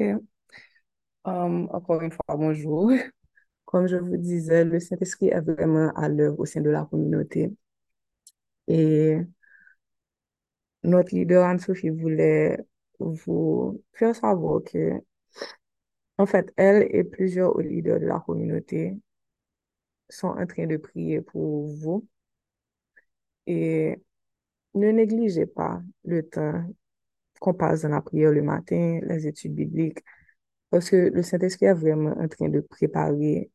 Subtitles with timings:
[0.00, 0.18] Euh,
[1.24, 2.90] encore une fois, bonjour.
[3.64, 7.52] Comme je vous disais, le Saint-Esprit est vraiment à l'œuvre au sein de la communauté.
[8.68, 9.26] Et
[10.84, 12.58] notre leader Anne-Sophie voulait
[12.98, 15.02] vous faire savoir que,
[16.18, 18.98] en fait, elle et plusieurs leaders de la communauté
[20.08, 22.06] sont en train de prier pour vous.
[23.46, 24.00] Et
[24.74, 26.64] ne négligez pas le temps
[27.38, 30.00] qu'on passe dans la prière le matin, les études bibliques,
[30.70, 33.50] parce que le Saint-Esprit est vraiment en train de préparer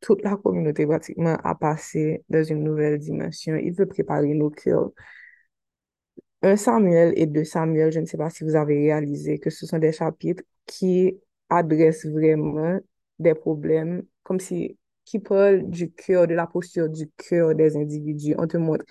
[0.00, 3.56] toute la communauté pratiquement à passer dans une nouvelle dimension.
[3.56, 4.90] Il veut préparer nos cœurs.
[6.42, 9.66] Un Samuel et deux Samuel, je ne sais pas si vous avez réalisé que ce
[9.66, 12.78] sont des chapitres qui adressent vraiment
[13.18, 18.34] des problèmes, comme si, qui parlent du cœur, de la posture du cœur des individus.
[18.38, 18.84] On te montre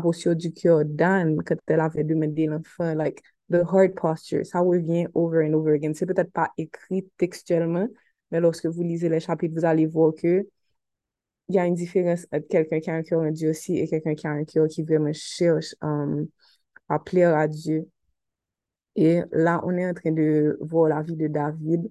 [0.00, 5.06] posture du cœur d'Anne quand elle avait demandé l'enfant, like, the heart posture, ça revient
[5.14, 5.92] over and over again.
[5.94, 7.86] C'est peut-être pas écrit textuellement,
[8.30, 10.46] mais lorsque vous lisez les chapitres, vous allez voir que
[11.48, 13.20] il y a une différence entre quelqu'un qui a un cœur
[13.50, 16.26] aussi et quelqu'un qui a un cœur qui vraiment cherche um,
[16.88, 17.88] à plaire à Dieu.
[18.96, 21.90] Et là, on est en train de voir la vie de David,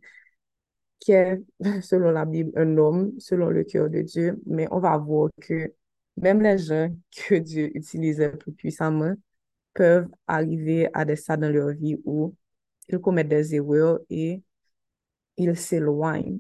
[1.00, 1.42] qui est,
[1.82, 5.74] selon la Bible, un homme, selon le cœur de Dieu, mais on va voir que
[6.18, 6.90] même les gens
[7.28, 9.16] que Dieu utilise plus puissamment
[9.74, 12.36] peuvent arriver à des stades dans leur vie où
[12.90, 14.42] ils commettent des erreurs et
[15.38, 16.40] ils s'éloignent.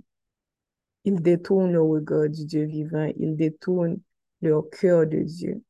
[1.03, 3.99] Ils détournent le regard du Dieu vivant, ils détournent
[4.42, 5.64] leur cœur de Dieu.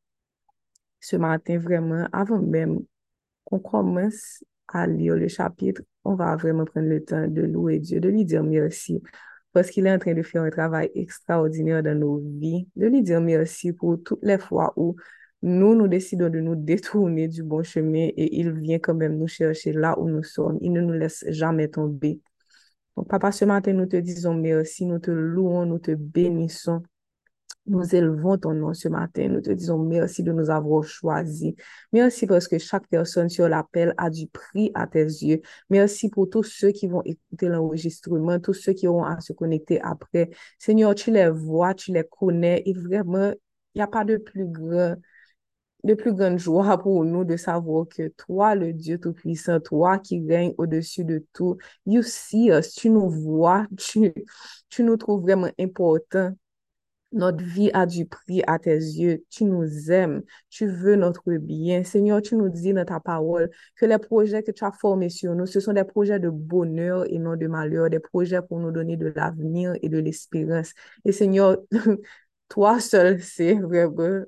[0.99, 2.79] Ce matin, vraiment, avant même
[3.45, 7.99] qu'on commence à lire le chapitre, on va vraiment prendre le temps de louer Dieu,
[7.99, 9.01] de lui dire merci,
[9.53, 13.01] parce qu'il est en train de faire un travail extraordinaire dans nos vies, de lui
[13.03, 14.95] dire merci pour toutes les fois où
[15.41, 19.27] nous, nous décidons de nous détourner du bon chemin et il vient quand même nous
[19.27, 20.57] chercher là où nous sommes.
[20.61, 22.21] Il ne nous laisse jamais tomber.
[23.09, 26.83] Papa, ce matin, nous te disons merci, nous te louons, nous te bénissons.
[27.67, 29.27] Nous élevons ton nom ce matin.
[29.29, 31.53] Nous te disons merci de nous avoir choisis.
[31.93, 35.41] Merci parce que chaque personne sur l'appel a du prix à tes yeux.
[35.69, 39.79] Merci pour tous ceux qui vont écouter l'enregistrement, tous ceux qui auront à se connecter
[39.81, 40.31] après.
[40.57, 43.31] Seigneur, tu les vois, tu les connais et vraiment,
[43.75, 44.95] il n'y a pas de plus grand
[45.83, 50.25] de plus grande joie pour nous de savoir que toi, le Dieu Tout-Puissant, toi qui
[50.27, 54.13] règnes au-dessus de tout, you see tu nous vois, tu,
[54.69, 56.33] tu nous trouves vraiment importants.
[57.13, 59.23] Notre vie a du prix à tes yeux.
[59.29, 60.23] Tu nous aimes.
[60.49, 61.83] Tu veux notre bien.
[61.83, 65.35] Seigneur, tu nous dis dans ta parole que les projets que tu as formés sur
[65.35, 68.71] nous, ce sont des projets de bonheur et non de malheur, des projets pour nous
[68.71, 70.73] donner de l'avenir et de l'espérance.
[71.03, 71.57] Et Seigneur,
[72.49, 74.23] toi seul sais vraiment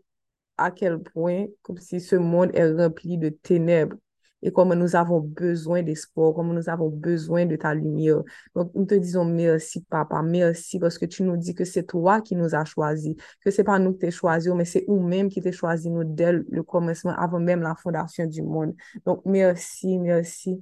[0.57, 3.97] à quel point, comme si ce monde est rempli de ténèbres
[4.43, 8.21] et comme nous avons besoin d'espoir, comme nous avons besoin de ta lumière.
[8.55, 12.21] Donc, nous te disons merci, papa, merci parce que tu nous dis que c'est toi
[12.21, 15.41] qui nous as choisis, que c'est pas nous qui t'es choisi, mais c'est nous-mêmes qui
[15.41, 18.75] t'es choisi, nous, dès le commencement, avant même la fondation du monde.
[19.05, 20.61] Donc, merci, merci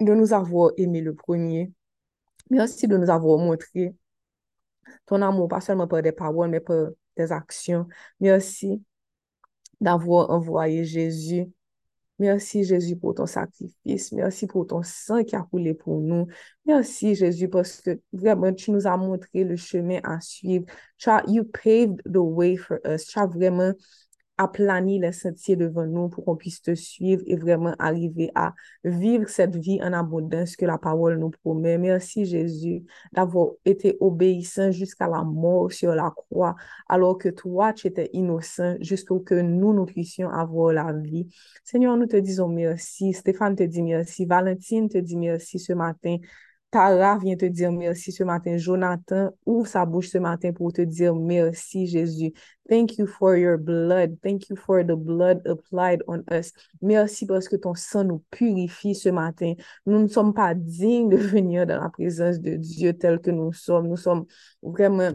[0.00, 1.72] de nous avoir aimé le premier.
[2.50, 3.94] Merci de nous avoir montré
[5.06, 7.86] ton amour, pas seulement par des paroles, mais par des actions.
[8.20, 8.82] Merci
[9.80, 11.46] d'avoir envoyé Jésus.
[12.20, 14.12] Merci Jésus pour ton sacrifice.
[14.12, 16.28] Merci pour ton sang qui a coulé pour nous.
[16.64, 20.64] Merci Jésus parce que vraiment tu nous as montré le chemin à suivre.
[20.96, 23.06] Tu as, you paved the way for us.
[23.06, 23.72] Tu as vraiment
[24.36, 29.28] aplani les sentiers devant nous pour qu'on puisse te suivre et vraiment arriver à vivre
[29.28, 31.78] cette vie en abondance que la parole nous promet.
[31.78, 36.56] Merci Jésus d'avoir été obéissant jusqu'à la mort sur la croix,
[36.88, 41.28] alors que toi, tu étais innocent jusqu'à que nous, nous puissions avoir la vie.
[41.62, 43.12] Seigneur, nous te disons merci.
[43.12, 44.24] Stéphane te dit merci.
[44.24, 46.16] Valentine te dit merci ce matin.
[46.74, 48.56] Tara vient te dire merci ce matin.
[48.56, 52.32] Jonathan ouvre sa bouche ce matin pour te dire merci, Jésus.
[52.68, 54.16] Thank you for your blood.
[54.24, 56.50] Thank you for the blood applied on us.
[56.82, 59.54] Merci parce que ton sang nous purifie ce matin.
[59.86, 63.52] Nous ne sommes pas dignes de venir dans la présence de Dieu tel que nous
[63.52, 63.86] sommes.
[63.86, 64.24] Nous sommes
[64.60, 65.12] vraiment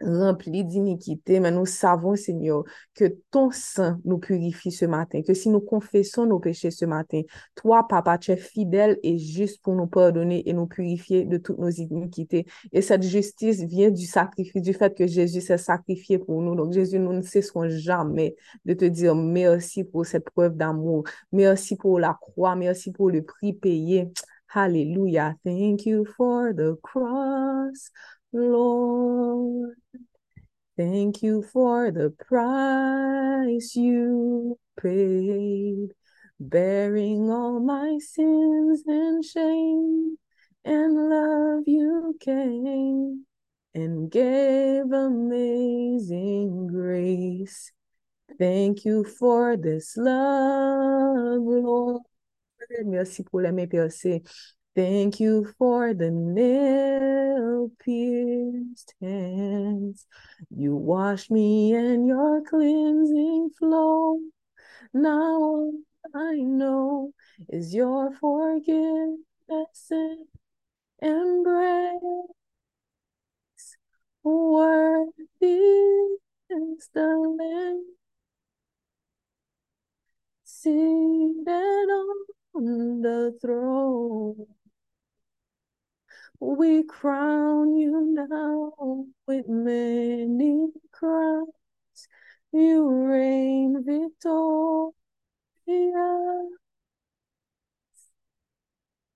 [0.00, 2.64] remplis d'iniquité, mais nous savons, Seigneur,
[2.94, 7.22] que ton sang nous purifie ce matin, que si nous confessons nos péchés ce matin,
[7.54, 11.58] toi, Papa, tu es fidèle et juste pour nous pardonner et nous purifier de toutes
[11.58, 12.46] nos iniquités.
[12.72, 16.54] Et cette justice vient du sacrifice, du fait que Jésus s'est sacrifié pour nous.
[16.54, 21.04] Donc, Jésus, nous ne cesserons jamais de te dire merci pour cette preuve d'amour.
[21.32, 22.56] Merci pour la croix.
[22.56, 24.10] Merci pour le prix payé.
[24.54, 25.34] Hallelujah.
[25.44, 27.90] Thank you for the cross.
[28.32, 29.74] Lord.
[30.76, 35.94] Thank you for the price you paid.
[36.40, 40.16] bearing all my sins and shame,
[40.64, 43.26] and love you came
[43.74, 47.72] and gave amazing grace.
[48.38, 52.02] Thank you for this love, Lord.
[52.84, 54.22] Merci pour mains percées.
[54.78, 60.06] Thank you for the nail pierced hands.
[60.50, 64.20] You washed me in your cleansing flow.
[64.94, 65.72] Now all
[66.14, 67.12] I know
[67.48, 70.28] is your forgiveness and
[71.02, 72.00] embrace.
[74.22, 75.10] Worthy
[76.50, 77.84] is the Lamb
[80.44, 81.88] seated
[82.54, 84.46] on the throne.
[86.40, 91.48] We crown you now with many crowns.
[92.52, 94.94] You reign victorious.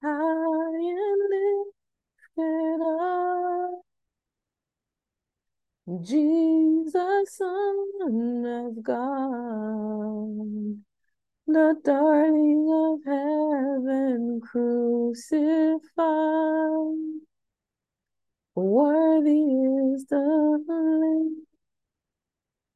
[0.03, 1.73] High and
[2.37, 3.83] lifted up.
[6.03, 10.83] Jesus, Son of God,
[11.47, 15.81] the darling of heaven crucified.
[18.55, 19.45] Worthy
[19.95, 20.17] is the
[20.67, 21.47] Lamb.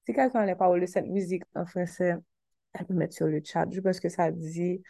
[0.07, 2.15] Si quelqu'un a les paroles de cette musique en français,
[2.73, 3.67] elle peut mettre sur le chat.
[3.71, 4.83] Je pense que ça dit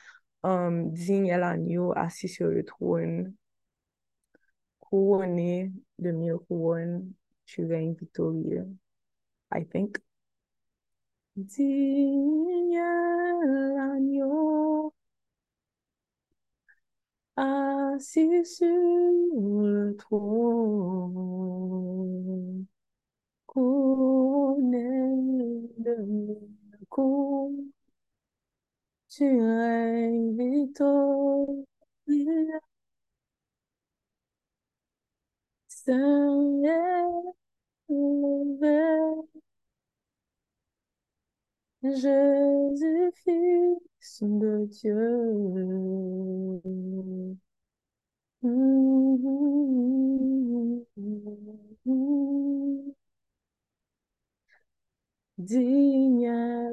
[0.43, 3.35] um, Digne est l'agneau assis sur le trône,
[4.79, 7.11] couronné de mille couronnes,
[7.47, 8.67] tu règnes victorieux.
[9.53, 9.99] I think.
[11.37, 14.93] Digne est l'agneau
[17.37, 21.07] assis sur le trône,
[23.47, 24.83] couronné
[25.79, 26.49] de mille
[26.91, 27.71] couronnes,
[29.09, 31.67] tu règnes victorieux.
[35.69, 37.35] Saint est
[37.89, 39.36] le
[41.95, 43.13] Jésus,
[44.01, 45.37] Fils de Dieu.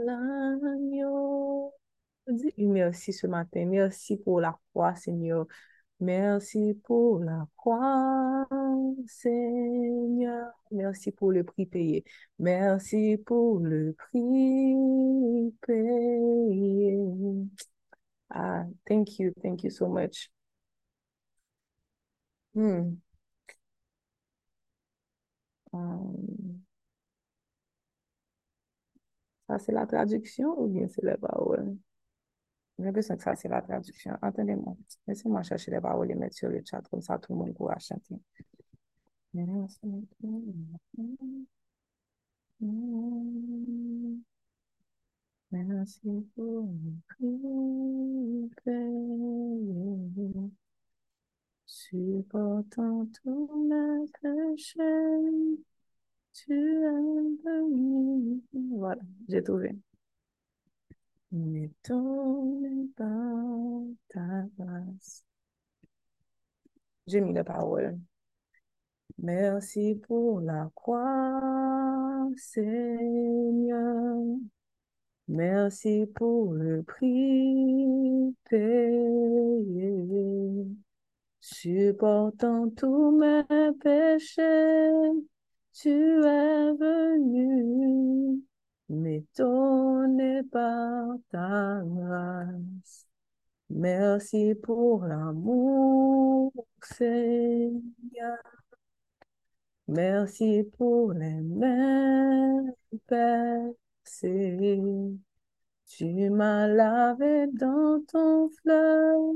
[0.05, 1.73] L'agneau.
[2.57, 3.65] Merci ce matin.
[3.65, 5.45] Merci pour la croix, Seigneur.
[5.99, 8.47] Merci pour la croix,
[9.07, 9.62] Seigneur.
[10.73, 12.03] Merci pour le prix payé.
[12.39, 16.97] Merci pour le prix payé.
[18.29, 20.29] Ah, thank you, thank you so much.
[22.55, 22.97] Hmm.
[25.73, 26.63] Um,
[29.47, 31.75] ça, c'est la traduction ou bien c'est les paroles?
[32.77, 34.17] J'ai l'impression que ça, c'est la traduction.
[34.21, 34.75] Attendez-moi.
[35.07, 37.77] Laissez-moi chercher les paroles et mettre sur le chat, comme ça tout le monde pourra
[37.79, 38.15] chanter.
[39.33, 39.79] Merci
[46.35, 46.69] pour
[48.65, 50.51] le
[51.65, 55.59] supportant tous mes péchés,
[56.33, 58.41] tu es venu.
[58.53, 59.75] Voilà, j'ai trouvé.
[61.31, 65.23] N'étonne pas ta grâce.
[67.07, 67.99] J'ai mis les paroles.
[69.17, 74.17] Merci pour la croix, Seigneur.
[75.27, 79.93] Merci pour le prix payé.
[81.39, 83.43] Supportant tous mes
[83.81, 84.91] péchés,
[85.73, 88.41] tu es venu
[88.89, 93.07] m'étonner par ta grâce.
[93.69, 98.62] Merci pour l'amour, Seigneur.
[99.87, 102.65] Merci pour les mains
[103.07, 104.79] percées.
[105.87, 109.35] Tu m'as lavé dans ton fleuve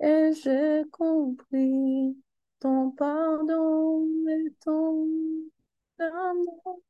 [0.00, 2.16] et j'ai compris
[2.60, 5.08] ton pardon et ton
[5.98, 6.80] amour.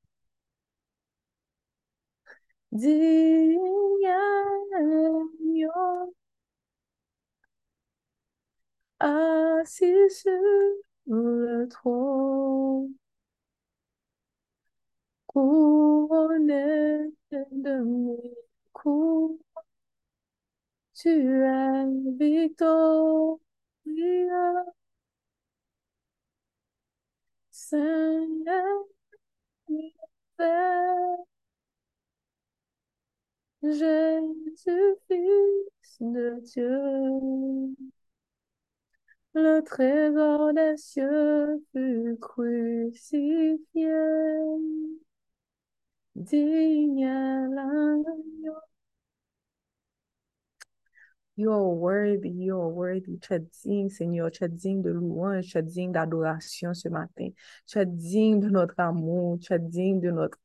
[11.06, 12.92] Le trône,
[15.26, 18.34] couronné de mes
[18.72, 19.38] coups,
[20.94, 21.08] tu
[21.44, 21.86] es
[22.18, 23.38] victorieux.
[27.50, 28.84] Seigneur,
[33.62, 37.74] Jésus, Fils de Dieu.
[39.34, 43.90] Le trésor des cieux fut crucifié.
[46.16, 47.06] Digne
[47.54, 48.58] l'agneau.
[51.36, 53.18] You are worthy, you are worthy.
[53.18, 54.30] Tu es digne, Seigneur.
[54.30, 57.30] Tu es digne de louange, tu es digne d'adoration ce matin.
[57.66, 60.38] Tu es digne de notre amour, tu es digne de notre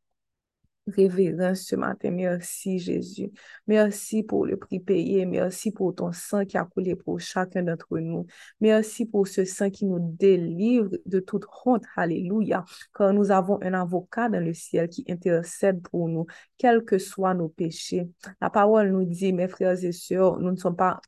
[0.95, 2.11] révérence ce matin.
[2.11, 3.31] Merci Jésus.
[3.67, 5.25] Merci pour le prix payé.
[5.25, 8.25] Merci pour ton sang qui a coulé pour chacun d'entre nous.
[8.61, 11.83] Merci pour ce sang qui nous délivre de toute honte.
[11.95, 12.65] Alléluia.
[12.95, 16.25] Car nous avons un avocat dans le ciel qui intercède pour nous,
[16.57, 18.09] quels que soient nos péchés.
[18.41, 21.01] La parole nous dit, mes frères et sœurs, nous ne sommes pas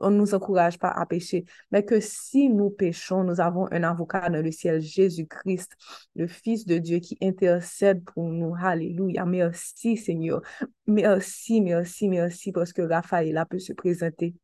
[0.00, 3.82] on ne nous encourage pas à pécher, mais que si nous péchons, nous avons un
[3.82, 5.72] avocat dans le ciel, Jésus-Christ,
[6.14, 8.54] le Fils de Dieu qui intercède pour nous.
[8.58, 9.24] Alléluia.
[9.24, 10.42] Merci Seigneur.
[10.86, 14.34] Merci, merci, merci parce que Raphaël peut se présenter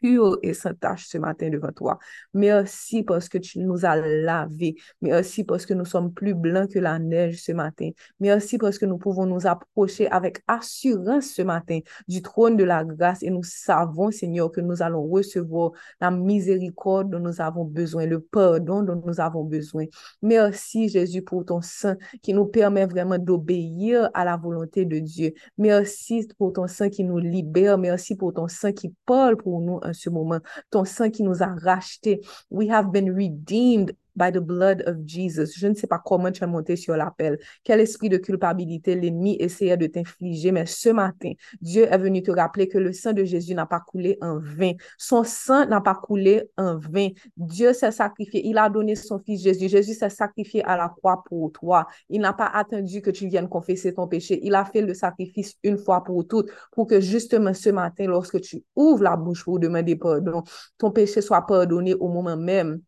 [0.00, 1.98] pur et sans tâche ce matin devant toi.
[2.34, 4.76] Merci parce que tu nous as lavés.
[5.00, 7.90] Merci parce que nous sommes plus blancs que la neige ce matin.
[8.20, 12.84] Merci parce que nous pouvons nous approcher avec assurance ce matin du trône de la
[12.84, 18.06] grâce et nous savons, Seigneur, que nous allons recevoir la miséricorde dont nous avons besoin,
[18.06, 19.84] le pardon dont nous avons besoin.
[20.22, 25.32] Merci, Jésus, pour ton sang qui nous permet vraiment d'obéir à la volonté de Dieu.
[25.56, 27.78] Merci pour ton sang qui nous libère.
[27.78, 30.40] Merci pour ton sang qui parle pour nous en ce moment.
[30.70, 32.20] Ton sang qui nous a rachetés.
[32.50, 35.52] We have been redeemed by the blood of Jesus.
[35.56, 39.36] Je ne sais pas comment tu es monté sur l'appel, quel esprit de culpabilité l'ennemi
[39.38, 41.32] essayait de t'infliger, mais ce matin,
[41.62, 44.72] Dieu est venu te rappeler que le sang de Jésus n'a pas coulé en vain.
[44.98, 47.08] Son sang n'a pas coulé en vain.
[47.36, 48.46] Dieu s'est sacrifié.
[48.46, 49.68] Il a donné son fils Jésus.
[49.68, 51.86] Jésus s'est sacrifié à la croix pour toi.
[52.10, 54.40] Il n'a pas attendu que tu viennes confesser ton péché.
[54.42, 58.40] Il a fait le sacrifice une fois pour toutes pour que justement ce matin, lorsque
[58.40, 60.42] tu ouvres la bouche pour demander pardon,
[60.76, 62.80] ton péché soit pardonné au moment même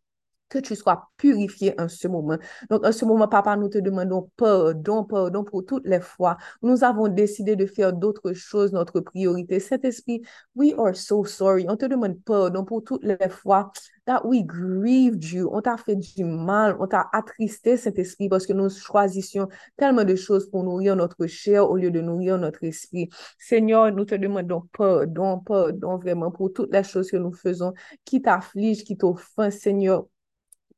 [0.51, 2.37] que tu sois purifié en ce moment.
[2.69, 6.37] Donc, en ce moment, papa, nous te demandons pardon, pardon pour toutes les fois.
[6.61, 9.59] Nous avons décidé de faire d'autres choses, notre priorité.
[9.59, 10.21] Cet esprit,
[10.55, 11.65] we are so sorry.
[11.69, 13.71] On te demande pardon pour toutes les fois
[14.05, 15.49] that we grieved you.
[15.53, 20.03] On t'a fait du mal, on t'a attristé cet esprit parce que nous choisissions tellement
[20.03, 23.09] de choses pour nourrir notre chair au lieu de nourrir notre esprit.
[23.39, 28.21] Seigneur, nous te demandons pardon, pardon vraiment pour toutes les choses que nous faisons qui
[28.21, 30.05] t'affligent, qui t'offensent, Seigneur.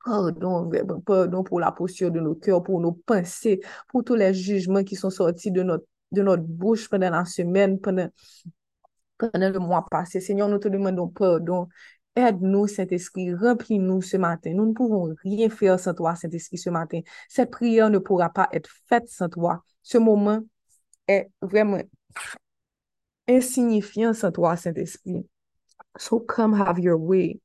[0.03, 0.69] Pardon,
[1.05, 4.95] pardon pour la posture de nos cœurs, pour nos pensées, pour tous les jugements qui
[4.95, 8.10] sont sortis de notre, de notre bouche pendant la semaine, pendant,
[9.17, 10.19] pendant le mois passé.
[10.19, 11.67] Seigneur, nous te demandons pardon.
[12.15, 14.53] Aide-nous, Saint-Esprit, remplis-nous ce matin.
[14.53, 17.00] Nous ne pouvons rien faire sans toi, Saint-Esprit, ce matin.
[17.27, 19.63] Cette prière ne pourra pas être faite sans toi.
[19.81, 20.41] Ce moment
[21.07, 21.81] est vraiment
[23.27, 25.25] insignifiant sans toi, Saint-Esprit.
[25.98, 27.39] So come have your way.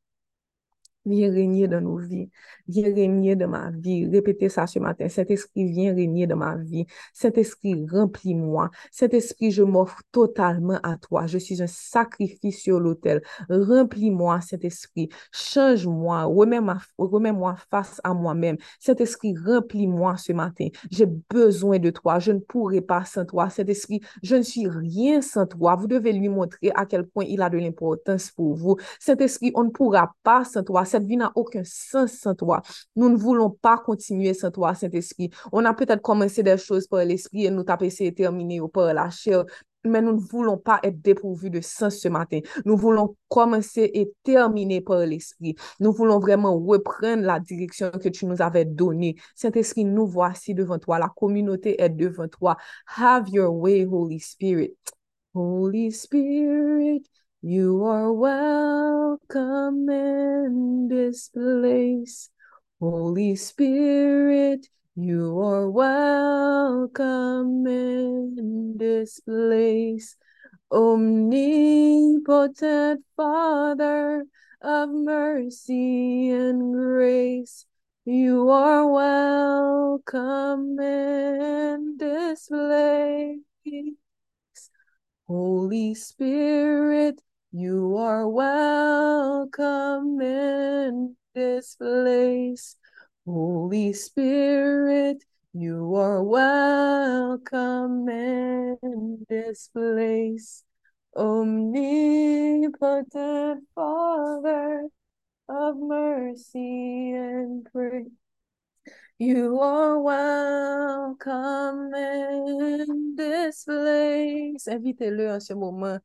[1.09, 2.29] Viens régner dans nos vies.
[2.69, 4.07] Viens régner dans ma vie.
[4.07, 5.09] Répétez ça ce matin.
[5.09, 6.85] Cet esprit vient régner dans ma vie.
[7.15, 8.71] Cet esprit remplis-moi.
[8.91, 11.27] Cet esprit, je m'offre totalement à toi.
[11.27, 13.23] Je suis un sacrifice sur l'autel.
[13.49, 15.09] Remplis-moi, cet esprit.
[15.33, 16.25] Change-moi.
[16.25, 18.59] Remets-moi face à moi-même.
[18.79, 20.69] Cet esprit, remplis-moi ce matin.
[20.91, 22.19] J'ai besoin de toi.
[22.19, 23.49] Je ne pourrai pas sans toi.
[23.49, 25.75] Cet esprit, je ne suis rien sans toi.
[25.75, 28.77] Vous devez lui montrer à quel point il a de l'importance pour vous.
[29.01, 32.61] Cet esprit, on ne pourra pas sans toi cette vie n'a aucun sens sans toi.
[32.97, 35.31] Nous ne voulons pas continuer sans toi, Saint-Esprit.
[35.53, 38.93] On a peut-être commencé des choses par l'esprit et nous avons essayé de terminer par
[38.93, 39.45] la chair,
[39.85, 42.41] mais nous ne voulons pas être dépourvus de sens ce matin.
[42.65, 45.55] Nous voulons commencer et terminer par l'esprit.
[45.79, 49.15] Nous voulons vraiment reprendre la direction que tu nous avais donnée.
[49.37, 50.99] Saint-Esprit, nous voici devant toi.
[50.99, 52.57] La communauté est devant toi.
[52.97, 54.75] Have your way, Holy Spirit.
[55.33, 57.05] Holy Spirit,
[57.43, 62.31] You are welcome in this place.
[62.81, 64.67] Holy Spirit,
[64.97, 70.17] you are welcome in this place.
[70.73, 72.25] Omnipotent
[73.17, 74.25] Father
[74.61, 77.67] of mercy and grace,
[78.05, 83.39] you are welcome in this place.
[85.29, 92.77] Holy Spirit, you are welcome in this place.
[93.27, 95.25] Holy Spirit,
[95.55, 100.63] you are welcome in this place.
[101.17, 102.75] Omnipotent
[103.75, 104.89] Father
[105.49, 108.09] of mercy and grace.
[109.19, 114.69] You are welcome in this place.
[114.69, 116.01] Invitez-le en ce moment.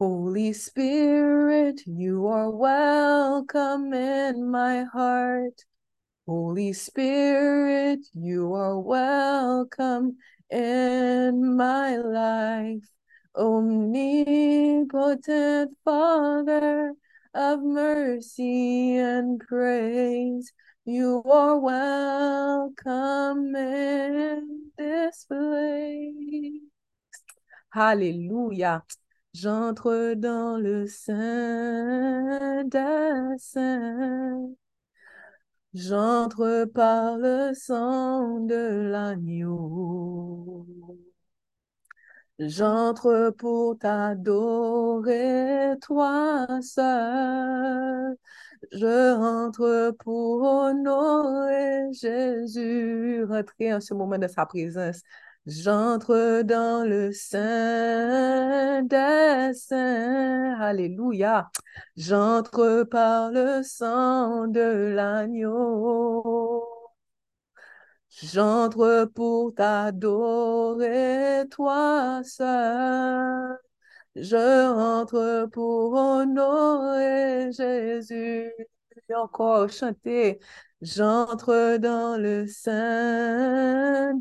[0.00, 5.62] Holy Spirit, you are welcome in my heart.
[6.26, 10.16] Holy Spirit, you are welcome
[10.48, 12.88] in my life.
[13.36, 14.88] Omnipotent
[15.84, 16.94] Father
[17.34, 20.50] of mercy and praise,
[20.86, 26.62] you are welcome in this place.
[27.70, 28.82] Hallelujah.
[29.32, 34.50] J'entre dans le sein des saints.
[35.74, 40.66] J'entre par le sang de l'agneau.
[42.38, 48.16] J'entre pour t'adorer, toi seul.
[48.72, 53.24] Je rentre pour honorer Jésus.
[53.24, 55.02] Rentrer en ce moment de sa présence.
[55.50, 60.56] J'entre dans le sein des saints.
[60.60, 61.50] Alléluia.
[61.96, 64.60] J'entre par le sang de
[64.94, 66.64] l'agneau.
[68.10, 73.58] J'entre pour t'adorer, toi seul.
[74.14, 78.52] Je rentre pour honorer Jésus.
[79.16, 80.40] Encore chanter.
[80.82, 84.12] J'entre dans le sein.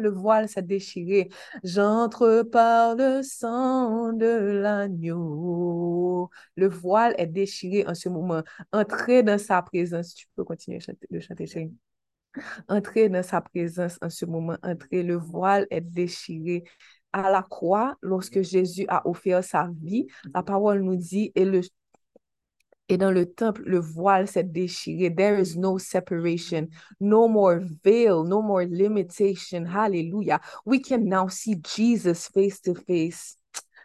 [0.00, 1.30] Le voile s'est déchiré.
[1.64, 4.26] J'entre par le sang de
[4.60, 6.30] l'agneau.
[6.56, 8.42] Le voile est déchiré en ce moment.
[8.72, 10.14] Entrez dans sa présence.
[10.14, 10.78] Tu peux continuer
[11.10, 11.72] de chanter, chérie.
[12.68, 14.58] Entrez dans sa présence en ce moment.
[14.62, 15.02] Entrez.
[15.02, 16.64] Le voile est déchiré
[17.12, 21.60] à la croix, lorsque Jésus a offert sa vie, la parole nous dit, et, le,
[22.88, 25.14] et dans le temple, le voile s'est déchiré.
[25.14, 26.68] There is no separation,
[27.00, 29.64] no more veil, no more limitation.
[29.64, 30.40] Hallelujah.
[30.66, 33.38] We can now see Jesus face to face.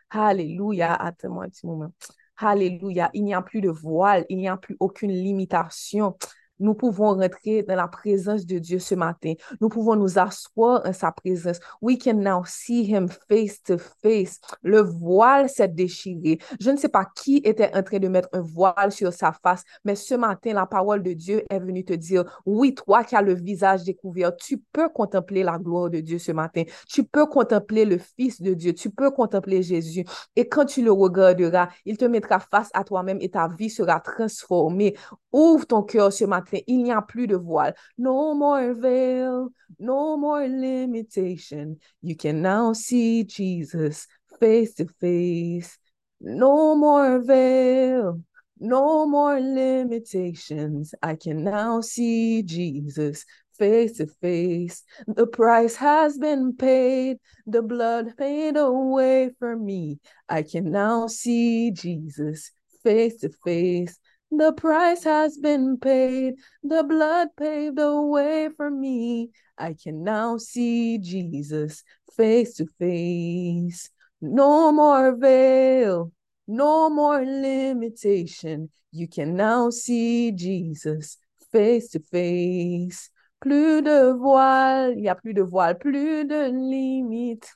[0.10, 0.98] Hallelujah.
[1.00, 1.94] Attends-moi un petit moment.
[2.36, 3.10] Hallelujah.
[3.14, 6.18] Il n'y a plus de voile, il n'y a plus aucune limitation
[6.60, 9.34] nous pouvons rentrer dans la présence de Dieu ce matin.
[9.62, 11.60] Nous pouvons nous asseoir en sa présence.
[11.82, 14.40] We can now see him face to face.
[14.64, 16.40] Le voile s'est déchiré.
[16.60, 19.64] Je ne sais pas qui était en train de mettre un voile sur sa face,
[19.84, 23.22] mais ce matin, la parole de Dieu est venue te dire, oui, toi qui as
[23.22, 26.64] le visage découvert, tu peux contempler la gloire de Dieu ce matin.
[26.88, 28.74] Tu peux contempler le Fils de Dieu.
[28.74, 30.06] Tu peux contempler Jésus.
[30.36, 34.00] Et quand tu le regarderas, il te mettra face à toi-même et ta vie sera
[34.00, 34.96] transformée.
[35.32, 37.74] Ouvre ton cœur ce matin il n'y a plus de voile.
[37.98, 41.80] No more veil, no more limitation.
[42.02, 44.08] You can now see Jesus
[44.40, 45.78] face to face.
[46.20, 48.22] No more veil,
[48.60, 50.94] no more limitations.
[51.04, 53.24] I can now see Jesus
[53.58, 54.84] face to face.
[55.08, 60.00] The price has been paid, the blood paid away for me.
[60.30, 62.52] I can now see Jesus
[62.84, 64.00] face to face.
[64.32, 69.32] The price has been paid, the blood paved the way for me.
[69.58, 71.84] I can now see Jesus
[72.16, 73.90] face to face.
[74.20, 76.12] No more veil,
[76.48, 78.70] no more limitation.
[78.92, 81.18] You can now see Jesus
[81.52, 83.10] face to face.
[83.40, 87.48] Plus de voile, il n'y a plus de voile, plus de limite.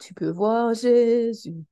[0.00, 1.64] Tu peux voir Jésus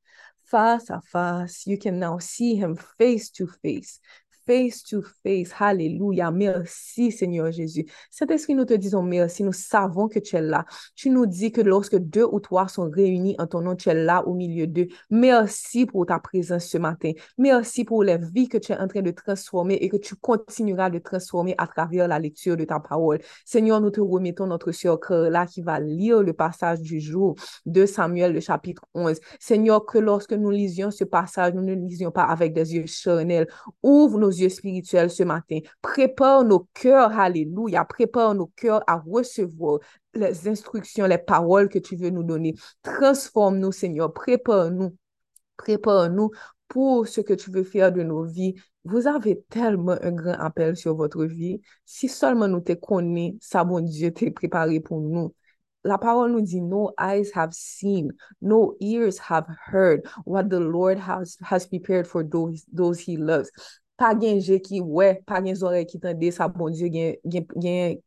[0.44, 1.66] face à face.
[1.66, 4.00] You can now see him face to face.
[4.46, 5.52] Face to face.
[5.58, 6.30] Alléluia.
[6.30, 7.86] Merci, Seigneur Jésus.
[8.10, 9.42] Saint-Esprit, nous te disons merci.
[9.42, 10.64] Nous savons que tu es là.
[10.94, 13.94] Tu nous dis que lorsque deux ou trois sont réunis en ton nom, tu es
[13.94, 14.88] là au milieu d'eux.
[15.10, 17.12] Merci pour ta présence ce matin.
[17.38, 20.90] Merci pour les vies que tu es en train de transformer et que tu continueras
[20.90, 23.20] de transformer à travers la lecture de ta parole.
[23.44, 27.34] Seigneur, nous te remettons notre soeur là qui va lire le passage du jour
[27.66, 29.18] de Samuel, le chapitre 11.
[29.38, 33.46] Seigneur, que lorsque nous lisions ce passage, nous ne lisions pas avec des yeux charnels.
[33.82, 35.58] Ouvre nos yeux spirituels ce matin.
[35.82, 37.84] Prépare nos cœurs, alléluia.
[37.84, 39.80] Prépare nos cœurs à recevoir
[40.14, 42.54] les instructions, les paroles que tu veux nous donner.
[42.82, 44.12] Transforme-nous, Seigneur.
[44.12, 44.96] Prépare-nous.
[45.56, 46.30] Prépare-nous
[46.68, 48.54] pour ce que tu veux faire de nos vies.
[48.84, 51.60] Vous avez tellement un grand appel sur votre vie.
[51.84, 55.34] Si seulement nous te connaissons, ça, bon Dieu, t'es préparé pour nous.
[55.84, 60.98] La parole nous dit, no eyes have seen, no ears have heard what the Lord
[60.98, 63.50] has, has prepared for those, those he loves.
[64.00, 67.46] pa gen je ki we, pa gen zore ki tende, sa bon diyo gen, gen,
[67.60, 67.98] gen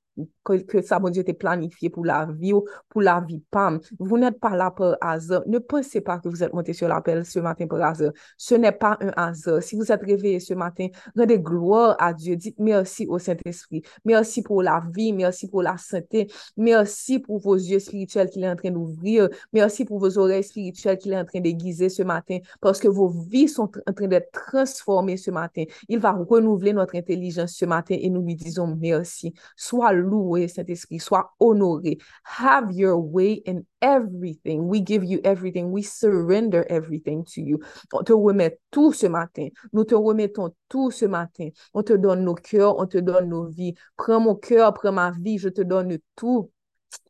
[0.43, 3.79] que, ça, mon Dieu, était planifié pour la vie ou pour la vie PAM.
[3.99, 5.43] Vous n'êtes pas là par hasard.
[5.47, 8.11] Ne pensez pas que vous êtes monté sur l'appel ce matin par hasard.
[8.37, 9.63] Ce n'est pas un hasard.
[9.63, 12.35] Si vous êtes réveillé ce matin, rendez gloire à Dieu.
[12.35, 13.83] Dites merci au Saint-Esprit.
[14.05, 15.13] Merci pour la vie.
[15.13, 16.27] Merci pour la santé.
[16.57, 19.29] Merci pour vos yeux spirituels qu'il est en train d'ouvrir.
[19.51, 23.07] Merci pour vos oreilles spirituelles qu'il est en train d'aiguiser ce matin parce que vos
[23.07, 25.63] vies sont en train d'être transformées ce matin.
[25.87, 29.33] Il va renouveler notre intelligence ce matin et nous lui disons merci.
[29.55, 31.97] Sois loué, Saint-Esprit, sois honoré.
[32.23, 34.67] Have your way in everything.
[34.67, 35.71] We give you everything.
[35.71, 37.59] We surrender everything to you.
[37.93, 39.47] On te remet tout ce matin.
[39.71, 41.49] Nous te remettons tout ce matin.
[41.73, 43.73] On te donne nos cœurs, on te donne nos vies.
[43.97, 46.51] Prends mon cœur, prends ma vie, je te donne tout.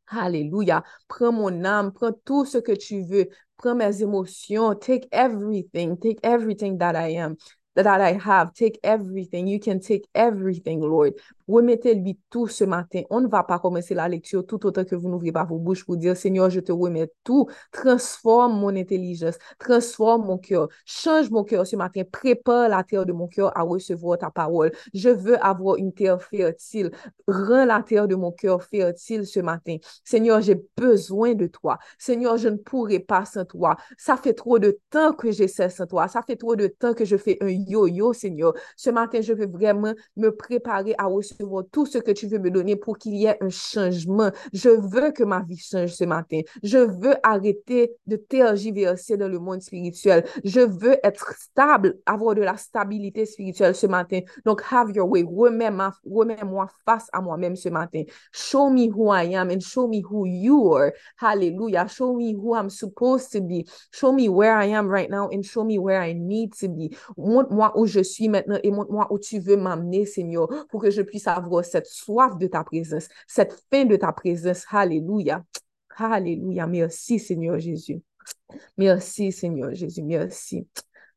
[0.08, 0.84] Alléluia.
[1.08, 3.30] Prends mon âme, prends tout ce que tu veux.
[3.58, 4.76] Prends mes émotions.
[4.76, 5.98] Take everything.
[5.98, 7.36] Take everything that I am.
[7.76, 8.54] That I have.
[8.54, 9.48] Take everything.
[9.48, 11.14] You can take everything, Lord.
[11.48, 13.02] Remettez-lui tout ce matin.
[13.10, 15.84] On ne va pas commencer la lecture tout autant que vous n'ouvrez pas vos bouches
[15.84, 17.48] pour dire, Seigneur, je te remets tout.
[17.72, 19.38] Transforme mon intelligence.
[19.58, 20.70] Transforme mon cœur.
[20.86, 22.04] Change mon cœur ce matin.
[22.10, 24.72] Prépare la terre de mon cœur à recevoir ta parole.
[24.94, 26.92] Je veux avoir une terre fertile.
[27.28, 29.78] Rends la terre de mon cœur fertile ce matin.
[30.04, 31.80] Seigneur, j'ai besoin de toi.
[31.98, 33.78] Seigneur, je ne pourrai pas sans toi.
[33.98, 36.08] Ça fait trop de temps que j'essaie sans toi.
[36.08, 38.54] Ça fait trop de temps que je fais un yo-yo, Seigneur.
[38.76, 42.52] Ce matin, je veux vraiment me préparer à recevoir tout ce que tu veux me
[42.52, 44.32] donner pour qu'il y ait un changement.
[44.54, 46.42] Je veux que ma vie change ce matin.
[46.62, 50.26] Je veux arrêter de tergiverser dans le monde spirituel.
[50.44, 54.20] Je veux être stable, avoir de la stabilité spirituelle ce matin.
[54.46, 55.24] Donc, have your way.
[55.24, 58.04] Remets-moi face à moi-même ce matin.
[58.32, 60.94] Show me who I am and show me who you are.
[61.18, 61.88] Hallelujah.
[61.88, 63.68] Show me who I'm supposed to be.
[63.92, 66.96] Show me where I am right now and show me where I need to be.
[67.54, 71.02] Montre-moi où je suis maintenant et montre-moi où tu veux m'amener, Seigneur, pour que je
[71.02, 74.66] puisse avoir cette soif de ta présence, cette faim de ta présence.
[74.72, 75.46] Alléluia.
[75.96, 76.66] Alléluia.
[76.66, 78.02] Merci, Seigneur Jésus.
[78.78, 80.02] Merci, Seigneur Jésus.
[80.02, 80.68] Merci.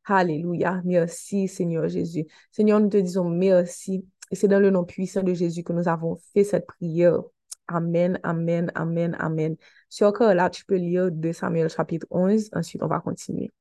[0.05, 0.81] Alléluia.
[0.85, 2.27] Merci, Seigneur Jésus.
[2.51, 4.05] Seigneur, nous te disons merci.
[4.29, 7.21] Et c'est dans le nom puissant de Jésus que nous avons fait cette prière.
[7.67, 9.55] Amen, amen, amen, amen.
[9.89, 12.49] Si encore là, tu peux lire 2 Samuel chapitre 11.
[12.53, 13.51] Ensuite, on va continuer.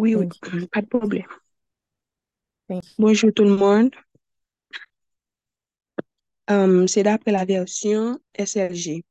[0.00, 0.28] Oui, oui,
[0.72, 1.26] pas de problème.
[2.98, 3.94] Bonjour tout le monde.
[6.48, 9.04] Euh, c'est d'après la version SLG.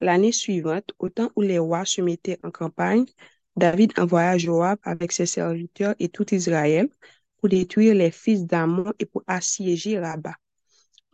[0.00, 3.04] L'année suivante, au temps où les rois se mettaient en campagne,
[3.54, 6.88] David envoya Joab avec ses serviteurs et tout Israël
[7.36, 10.36] pour détruire les fils d'Amon et pour assiéger Rabat.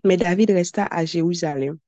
[0.04, 1.78] Mais David resta à Jérusalem.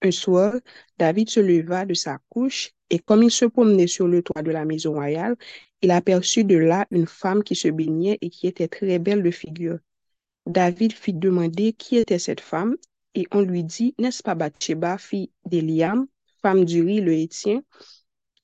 [0.00, 0.54] Un soir,
[0.96, 4.50] David se leva de sa couche et comme il se promenait sur le toit de
[4.50, 5.36] la maison royale,
[5.82, 9.30] il aperçut de là une femme qui se baignait et qui était très belle de
[9.30, 9.78] figure.
[10.46, 12.76] David fit demander qui était cette femme,
[13.14, 16.06] et on lui dit, n'est-ce pas Bathsheba, fille d'Eliam,
[16.42, 17.62] femme d'Uri le Hétien?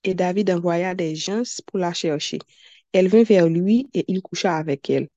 [0.03, 2.39] Et David envoya des gens pour la chercher.
[2.93, 5.09] Elle vint vers lui et il coucha avec elle.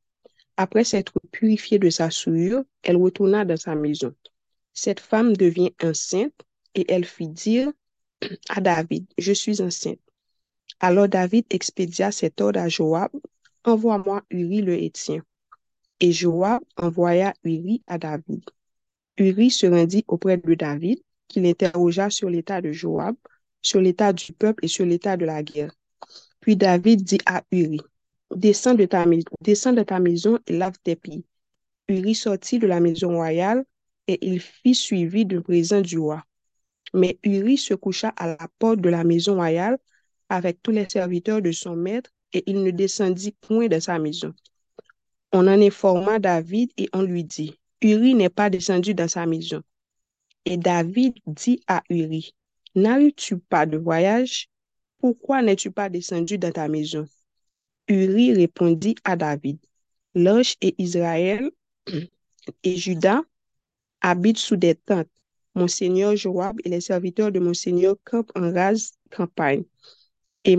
[0.55, 4.13] Après s'être purifiée de sa souillure, elle retourna dans sa maison.
[4.73, 6.33] Cette femme devient enceinte
[6.73, 7.71] et elle fit dire
[8.49, 9.99] à David, je suis enceinte.
[10.79, 13.11] Alors David expédia cet ordre à Joab,
[13.63, 15.23] envoie-moi Uri le Hétien.
[15.99, 18.43] Et Joab envoya Uri à David.
[19.17, 23.15] Uri se rendit auprès de David, qui l'interrogea sur l'état de Joab,
[23.61, 25.71] sur l'état du peuple et sur l'état de la guerre.
[26.39, 27.81] Puis David dit à Uri,
[28.35, 29.05] descends de ta,
[29.99, 31.25] maison et lave tes pieds.
[31.89, 33.65] Uri sortit de la maison royale
[34.07, 36.23] et il fit suivi du présent du roi.
[36.93, 39.77] Mais Uri se coucha à la porte de la maison royale
[40.29, 44.33] avec tous les serviteurs de son maître et il ne descendit point de sa maison.
[45.31, 49.61] On en informa David et on lui dit, Uri n'est pas descendu dans sa maison.
[50.45, 52.33] Et David dit à Uri,
[52.75, 54.49] N'arrives-tu pas de voyage?
[54.99, 57.07] Pourquoi n'es-tu pas descendu dans ta maison?
[57.87, 59.57] Uri répondit à David,
[60.15, 61.51] L'ange et Israël
[62.63, 63.21] et Judas
[64.01, 65.07] habitent sous des tentes.
[65.57, 69.63] Mon seigneur Joab et les serviteurs de mon seigneur campent en rase campagne
[70.43, 70.55] et,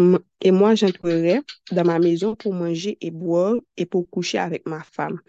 [0.51, 5.21] moi j'entrerai dans ma maison pour manger et boire et pour coucher avec ma femme.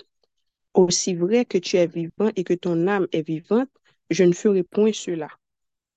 [0.73, 3.69] Aussi vrai que tu es vivant et que ton âme est vivante,
[4.09, 5.29] je ne ferai point cela.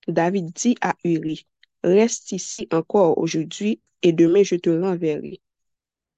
[0.06, 1.46] David dit à Uri,
[1.82, 5.40] reste ici encore aujourd'hui et demain je te renverrai.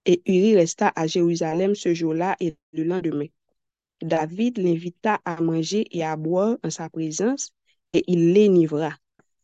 [0.07, 3.29] Et Uri resta à Jérusalem ce jour-là et le lendemain.
[4.03, 7.53] David l'invita à manger et à boire en sa présence
[7.93, 8.93] et il l'énivra.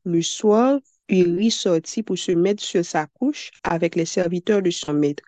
[0.04, 4.92] Le soir, Uri sortit pour se mettre sur sa couche avec les serviteurs de son
[4.92, 5.24] maître,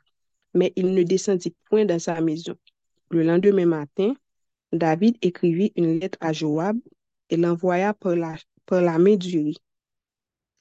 [0.55, 2.57] mais il ne descendit point dans sa maison.
[3.11, 4.15] Le lendemain matin,
[4.73, 6.79] David écrivit une lettre à Joab
[7.31, 9.57] et l'envoya par la, main d'Uri.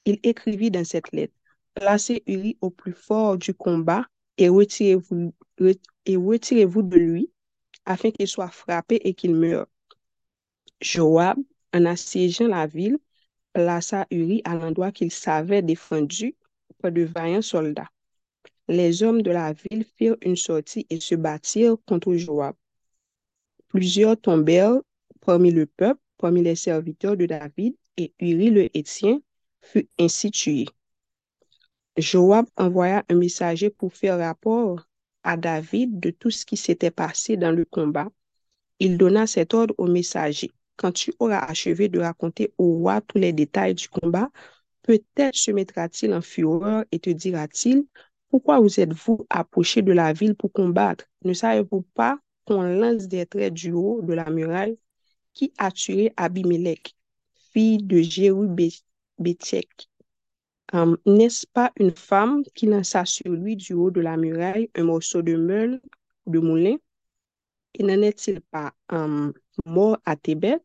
[0.04, 1.34] Il écrivit dans cette lettre,
[1.74, 4.04] Placez Uri au plus fort du combat
[4.36, 7.31] et retirez-vous de lui
[7.86, 9.66] afin qu'il soit frappé et qu'il meure.
[10.80, 11.38] Joab,
[11.72, 12.98] en assiégeant la ville,
[13.52, 16.34] plaça Uri à l'endroit qu'il savait défendu
[16.80, 17.90] par de vaillants soldats.
[18.68, 22.54] Les hommes de la ville firent une sortie et se battirent contre Joab.
[23.68, 24.80] Plusieurs tombèrent
[25.20, 29.20] parmi le peuple, parmi les serviteurs de David, et Uri le Hétien
[29.60, 30.66] fut ainsi tué.
[31.96, 34.86] Joab envoya un messager pour faire rapport
[35.22, 38.08] à David de tout ce qui s'était passé dans le combat.
[38.78, 40.50] Il donna cet ordre au messager.
[40.76, 44.30] Quand tu auras achevé de raconter au roi tous les détails du combat,
[44.82, 47.84] peut-être se mettra-t-il en fureur et te dira-t-il,
[48.28, 51.04] pourquoi vous êtes-vous approché de la ville pour combattre?
[51.24, 54.78] Ne savez-vous pas qu'on lance des traits du haut de la muraille
[55.34, 56.96] qui a tué Abimelech,
[57.52, 59.88] fille de Jéru-Bétchek?
[60.72, 64.84] Um, N'est-ce pas une femme qui lança sur lui du haut de la muraille un
[64.84, 65.80] morceau de meule
[66.26, 66.76] de moulin?
[67.74, 69.32] Et n'en est-il pas um,
[69.66, 70.58] mort à Tébet?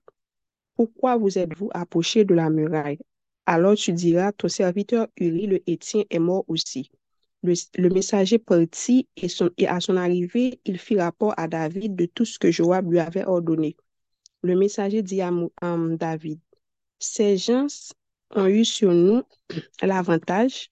[0.76, 3.00] Pourquoi vous êtes-vous approché de la muraille?
[3.46, 6.90] Alors tu diras, ton serviteur Uri le Hétien est mort aussi.
[7.44, 12.40] Le, messager partit et à son arrivée, il fit rapport à David de tout ce
[12.40, 13.78] que Joab lui avait ordonné.
[14.42, 16.40] Le messager dit à um, David,
[17.00, 17.68] ces gens
[18.36, 19.24] ont eu sur nous
[19.82, 20.70] l'avantage.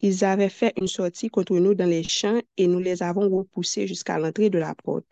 [0.00, 3.86] Ils avaient fait une sortie contre nous dans les champs et nous les avons repoussés
[3.86, 5.06] jusqu'à l'entrée de la porte.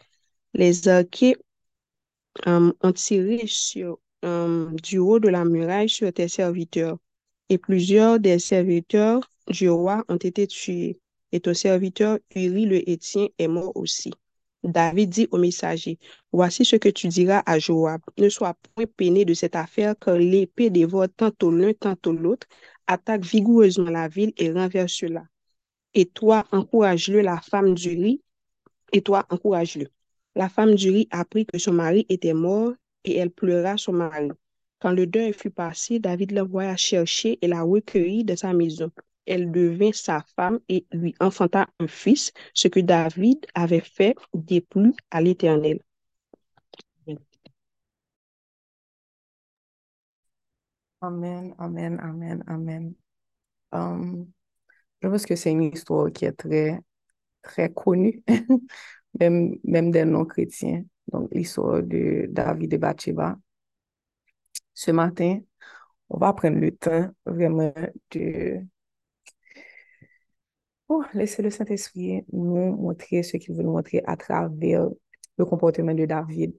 [0.52, 1.36] Les arquets
[2.46, 3.44] um, ont tiré
[4.22, 6.98] um, du haut de la muraille sur tes serviteurs
[7.48, 11.00] et plusieurs des serviteurs du roi ont été tués
[11.32, 14.12] et ton serviteur Uri le Hétien est mort aussi.
[14.64, 15.98] David dit au messager,
[16.32, 18.00] Voici ce que tu diras à Joab.
[18.18, 22.46] Ne sois point peiné de cette affaire, car l'épée dévore tantôt l'un, tantôt l'autre,
[22.86, 25.24] attaque vigoureusement la ville et renverse-la.
[25.92, 28.22] Et toi, encourage-le, la femme du riz,
[28.92, 29.88] et toi, encourage-le.
[30.34, 32.72] La femme du riz apprit que son mari était mort,
[33.04, 34.30] et elle pleura son mari.
[34.80, 38.90] Quand le deuil fut passé, David l'envoya chercher et la recueillit de sa maison
[39.26, 44.92] elle devint sa femme et lui enfanta un fils, ce que David avait fait déplu
[45.10, 45.80] à l'Éternel.
[51.00, 52.94] Amen, amen, amen, amen.
[53.72, 54.32] Um,
[55.02, 56.80] je pense que c'est une histoire qui est très,
[57.42, 58.22] très connue,
[59.20, 60.84] même, même des non-chrétiens.
[61.08, 63.36] Donc, l'histoire de David et Bathsheba.
[64.72, 65.40] Ce matin,
[66.08, 67.72] on va prendre le temps vraiment
[68.10, 68.60] de
[70.88, 74.88] Oh, laissez le Saint-Esprit nous montrer ce qu'il veut nous montrer à travers
[75.38, 76.54] le comportement de David.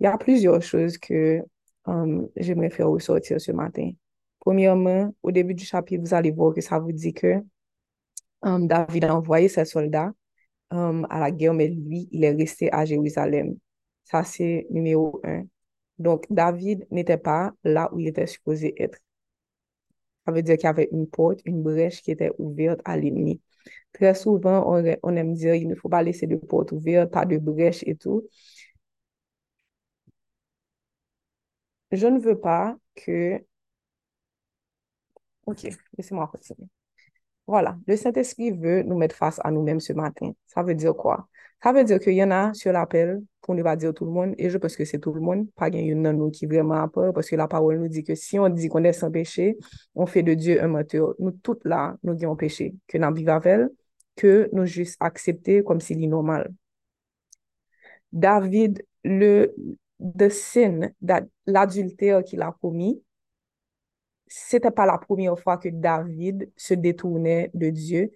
[0.00, 1.40] Il y a plusieurs choses que
[1.86, 3.90] um, j'aimerais faire ressortir ce matin.
[4.40, 7.42] Premièrement, au début du chapitre, vous allez voir que ça vous dit que
[8.42, 10.12] um, David a envoyé ses soldats
[10.70, 13.56] um, à la guerre, mais lui, il est resté à Jérusalem.
[14.04, 15.44] Ça, c'est numéro un.
[15.98, 18.98] Donc, David n'était pas là où il était supposé être.
[20.28, 23.40] Ça veut dire qu'il y avait une porte, une brèche qui était ouverte à l'ennemi.
[23.94, 24.62] Très souvent,
[25.02, 27.96] on, aime dire il ne faut pas laisser de porte ouverte, pas de brèche et
[27.96, 28.28] tout.
[31.92, 33.42] Je ne veux pas que...
[35.46, 36.68] Ok, laissez-moi continuer.
[37.46, 40.32] Voilà, le Saint-Esprit veut nous mettre face à nous-mêmes ce matin.
[40.46, 41.28] Ça veut dire quoi?
[41.62, 44.10] Ça veut dire qu'il y en a sur l'appel, pour ne pas dire tout le
[44.12, 46.30] monde, et je pense que c'est tout le monde, pas qu'il y en a nous
[46.30, 48.84] qui vraiment a peur, parce que la parole nous dit que si on dit qu'on
[48.84, 49.56] est sans péché,
[49.94, 51.14] on fait de Dieu un moteur.
[51.18, 53.68] Nous toutes là, nous avons péché, que nous vivons avec
[54.16, 56.52] que nous juste accepter comme s'il est normal.
[58.12, 59.54] David, le
[60.00, 60.90] the sin,
[61.46, 63.02] l'adultère qu'il a commis,
[64.26, 68.10] c'était pas la première fois que David se détournait de Dieu.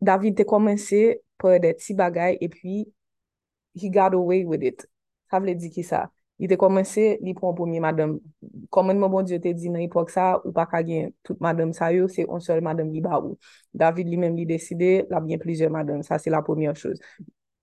[0.00, 2.84] David te komanse pou de ti bagay e pi
[3.74, 4.86] he got away with it.
[5.30, 6.06] Sa vle di ki sa.
[6.40, 8.16] Li te komanse, li pon pomi madame.
[8.72, 12.08] Komanman bon diyo te di nan ipok sa ou pa kagen tout madame sa yo,
[12.08, 13.36] se on sol madame li ba ou.
[13.76, 16.02] David li men li deside, la bien plizye madame.
[16.06, 17.00] Sa se la pomiye chouz.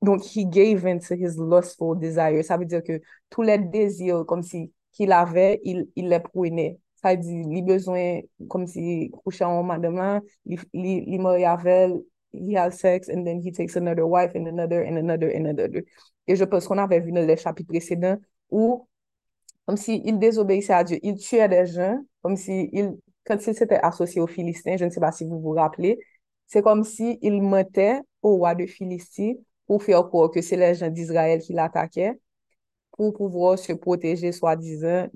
[0.06, 2.44] Donk, he gave in to his lustful desire.
[2.46, 3.00] Sa ve diyo ke
[3.34, 6.76] tou le dezir kom si ki la ve, il, il le prouene.
[7.02, 11.98] Sa di, li bezwen kom si kouche an madame lan, li, li, li mori avel,
[12.32, 15.84] he has sex, and then he takes another wife, and another, and another, and another.
[16.28, 18.18] Et je pense qu'on avait vu dans les chapitres précédents
[18.50, 18.88] où,
[19.66, 23.54] comme s'il il désobéissait à Dieu, il tuait des gens, comme si il, quand il
[23.54, 26.00] s'était associé aux Philistins, je ne sais pas si vous vous rappelez,
[26.48, 30.76] c'est comme si il mentait au roi de Philistie pour faire croire que c'est les
[30.76, 32.14] gens d'Israël qui l'attaquaient,
[32.92, 35.08] pour pouvoir se protéger, soi-disant,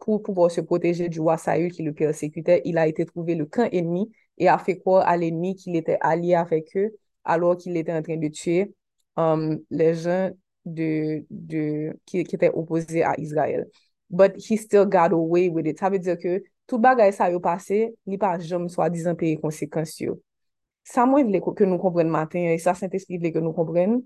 [0.00, 2.60] pour pouvoir se protéger du roi Saül qui le persécutait.
[2.64, 5.98] Il a été trouvé le camp ennemi et a fait croire à l'ennemi qu'il était
[6.00, 8.74] allié avec eux alors qu'il était en train de tuer
[9.16, 10.30] um, les gens
[10.64, 13.66] de, de, qui, qui étaient opposés à Israël.
[14.10, 15.78] But he still got away with it.
[15.78, 19.98] Ça veut dire que tout bagay sa yo pase, li pa jom soi-disant peye konsekans
[20.00, 20.20] yo.
[20.84, 24.02] Sa mwen vle que nous kompren matin, et ça, Saint-Esprit vle que nous kompren,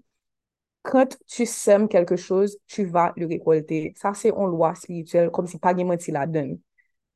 [0.83, 3.93] Quand tu sèmes quelque chose, tu vas le récolter.
[3.97, 6.59] Ça, c'est une loi spirituelle, comme si pas gen menti la donne.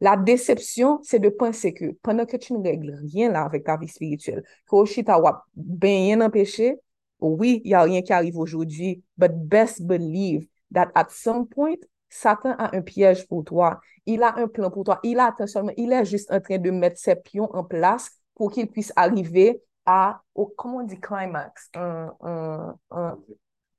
[0.03, 3.87] La déception, c'est de penser que pendant que tu ne règles rien avec ta vie
[3.87, 6.81] spirituelle, que aussi tu as bien empêché,
[7.21, 11.77] oui, il n'y a rien qui arrive aujourd'hui, but best believe that at some point,
[12.09, 13.81] Satan a un piège pour toi.
[14.05, 14.99] Il a un plan pour toi.
[15.05, 15.33] Il a
[15.77, 19.63] il est juste en train de mettre ses pions en place pour qu'il puisse arriver
[19.87, 22.75] à, au, comment on dit climax, à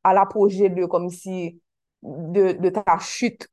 [0.06, 1.60] l'apogée de, comme si,
[2.02, 3.50] de ta chute.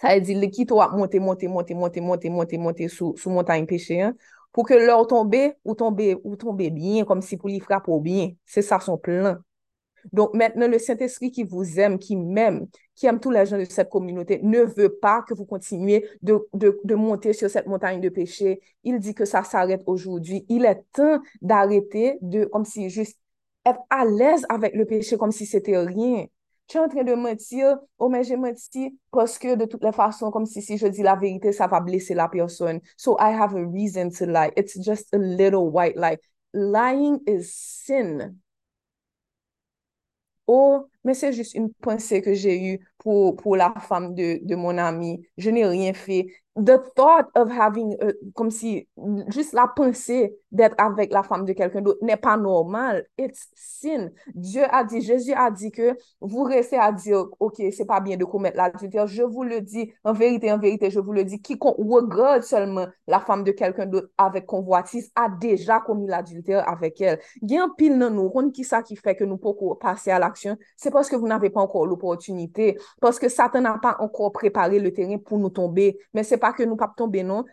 [0.00, 3.66] Ça veut dire, qui doit monter, monter, monter, monter, monter, monter, monter sous, sous montagne
[3.66, 4.14] péché, hein,
[4.52, 5.34] pour que l'heure tombe,
[5.64, 8.30] ou tomber, ou tomber bien, comme si pour lui frapper bien.
[8.46, 9.36] C'est ça son plan.
[10.12, 13.64] Donc maintenant, le Saint-Esprit qui vous aime, qui m'aime, qui aime tous les gens de
[13.64, 18.08] cette communauté, ne veut pas que vous continuiez de, de, monter sur cette montagne de
[18.08, 18.60] péché.
[18.84, 20.44] Il dit que ça s'arrête aujourd'hui.
[20.48, 23.18] Il est temps d'arrêter de, comme si juste
[23.66, 26.26] être à l'aise avec le péché, comme si c'était rien.
[26.68, 29.92] Tu es en train de mentir, oh mais j'ai menti parce que de toutes les
[29.92, 32.80] façons, comme si je dis la vérité, ça va blesser la personne.
[32.96, 34.50] So I have a reason to lie.
[34.54, 36.18] It's just a little white lie.
[36.52, 38.38] Lying is sin.
[40.46, 44.54] Oh, mais c'est juste une pensée que j'ai eue pour, pour la femme de, de
[44.54, 45.26] mon ami.
[45.38, 46.26] Je n'ai rien fait
[46.58, 48.88] the thought of having, uh, comme si,
[49.28, 53.06] juste la pensée d'être avec la femme de quelqu'un d'autre n'est pas normal.
[53.16, 54.10] It's sin.
[54.34, 58.16] Dieu a dit, Jésus a dit que vous restez à dire, OK, c'est pas bien
[58.16, 59.06] de commettre l'adultère.
[59.06, 62.86] Je vous le dis, en vérité, en vérité, je vous le dis, quiconque regarde seulement
[63.06, 67.20] la femme de quelqu'un d'autre avec convoitise a déjà commis l'adultère avec elle.
[67.42, 70.10] Il y a un pile dans nous, qui ça qui fait que nous pouvons passer
[70.10, 73.96] à l'action, c'est parce que vous n'avez pas encore l'opportunité, parce que Satan n'a pas
[74.00, 75.98] encore préparé le terrain pour nous tomber.
[76.12, 77.44] Mais c'est pas que nous pas tomber, non.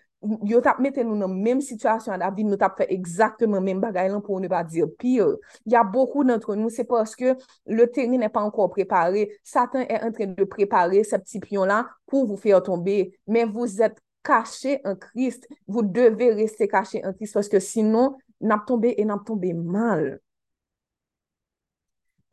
[0.47, 4.10] Yo tap mette nou nan menm situasyon la vin, nou tap fe ekzaktman menm bagay
[4.10, 5.36] lan pou nou pa dir pire.
[5.69, 7.36] Ya boku nantre nou, se paske
[7.69, 9.27] le terni nè pa ankon prepare.
[9.45, 12.97] Satan è an tren de prepare se pti pion la pou vou fè tombe.
[13.29, 15.45] Men vou zèt kache an Christ.
[15.69, 20.15] Vou devè reste kache an Christ paske sinon nap tombe e nap tombe mal.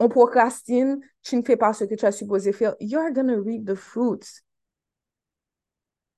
[0.03, 3.65] On procrastine, tu ne fais pas ce que tu as supposé faire, you're gonna reap
[3.65, 4.43] the fruits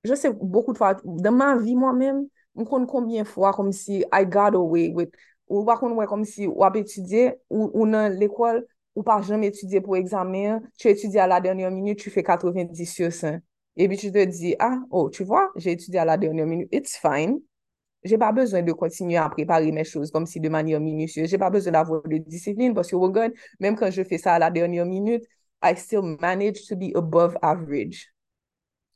[0.04, 3.72] je sais beaucoup de fois, dans ma vie moi-même, je connais combien de fois comme
[3.72, 5.10] si I got away with,
[5.48, 9.48] ou par contre, comme si ou ap étudié, ou, ou dans l'école, ou pas jamais
[9.48, 13.38] étudié pour examen, tu étudies à la dernière minute, tu fais 90 sur 100.
[13.76, 16.68] Et puis tu te dis, ah, oh, tu vois, j'ai étudié à la dernière minute,
[16.72, 17.40] it's fine.
[18.04, 21.28] j'ai pas besoin de continuer à préparer mes choses comme si de manière minutieuse.
[21.28, 24.38] J'ai pas besoin d'avoir de discipline parce que regarde, même quand je fais ça à
[24.38, 25.24] la dernière minute,
[25.62, 28.12] I still manage to be above average.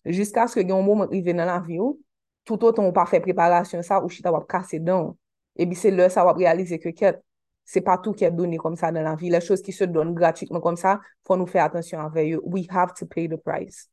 [0.04, 2.00] Jusqu'à ce que yon moment arrive dans la vie ou,
[2.44, 5.16] tout autant ou pas fait préparation ça ou chita wap casser dedans.
[5.56, 7.22] Et puis c'est là ça wap réaliser que ket,
[7.64, 9.30] c'est pas tout qui est donné comme ça dans la vie.
[9.30, 12.40] Les choses qui se donnent gratuitement comme ça, faut nous faire attention avec eux.
[12.44, 13.90] We have to pay the price.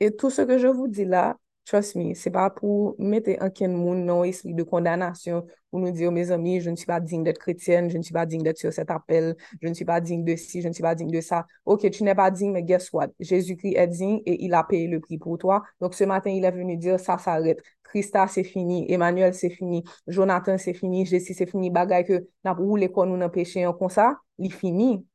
[0.00, 3.50] Et tout ce que je vous dis là, trust me, c'est pas pour mettre en
[3.50, 7.00] quel monde non esprit de condamnation pour nous dire, mes amis, je ne suis pas
[7.00, 9.84] digne d'être chrétienne, je ne suis pas digne d'être sur cet appel, je ne suis
[9.84, 11.46] pas digne de ci, je ne suis pas digne de ça.
[11.64, 13.08] Ok, tu n'es pas digne, mais guess what?
[13.18, 15.62] Jésus-Christ est digne et il a payé le prix pour toi.
[15.80, 17.60] Donc ce matin, il est venu dire, ça s'arrête.
[17.82, 18.90] Christa, c'est fini.
[18.92, 19.84] Emmanuel, c'est fini.
[20.06, 21.06] Jonathan, c'est fini.
[21.06, 21.70] Jésus, c'est fini.
[21.70, 25.06] Bagay que n'a roulé qu'on nous péché en comme ça, il est fini.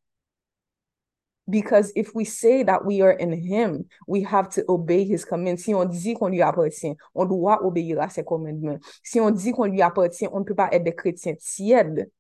[1.50, 5.58] Because if we say that we are in Him, we have to obey His command.
[5.60, 8.78] Si on dit qu'on lui appartient, on doit obéir à ses commandements.
[9.04, 12.12] Si on dit qu'on lui appartient, on ne peut pas être des chrétiens tièdes.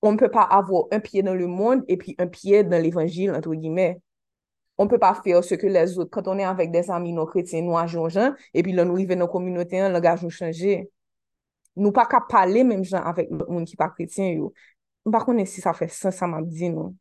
[0.00, 2.80] On ne peut pas avoir un pied dans le monde et puis un pied dans
[2.80, 4.00] l'évangile, entre guillemets.
[4.76, 6.10] On ne peut pas faire ce que les autres.
[6.10, 8.94] Quand on est avec des amis non chrétiens, nous ajoutons gens, et puis là, nous
[8.94, 10.64] arrivons dans nos communautés, le langage nous change.
[11.76, 14.38] Nous pas qu'à parler même gens avec le monde qui n'est pas chrétien.
[15.10, 16.94] Par contre, si ça fait sens, ça m'a dit, non.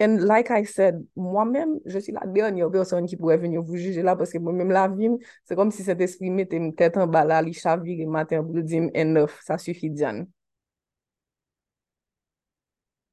[0.00, 4.02] And like I said, moi-même, je suis la dernière personne qui pourrait venir vous juger
[4.02, 5.10] là parce que moi-même, la vie,
[5.44, 8.62] c'est comme si cet esprit mettait une tête en bas là, il chavire matin pour
[8.62, 10.26] dire enough, ça suffit, Diane.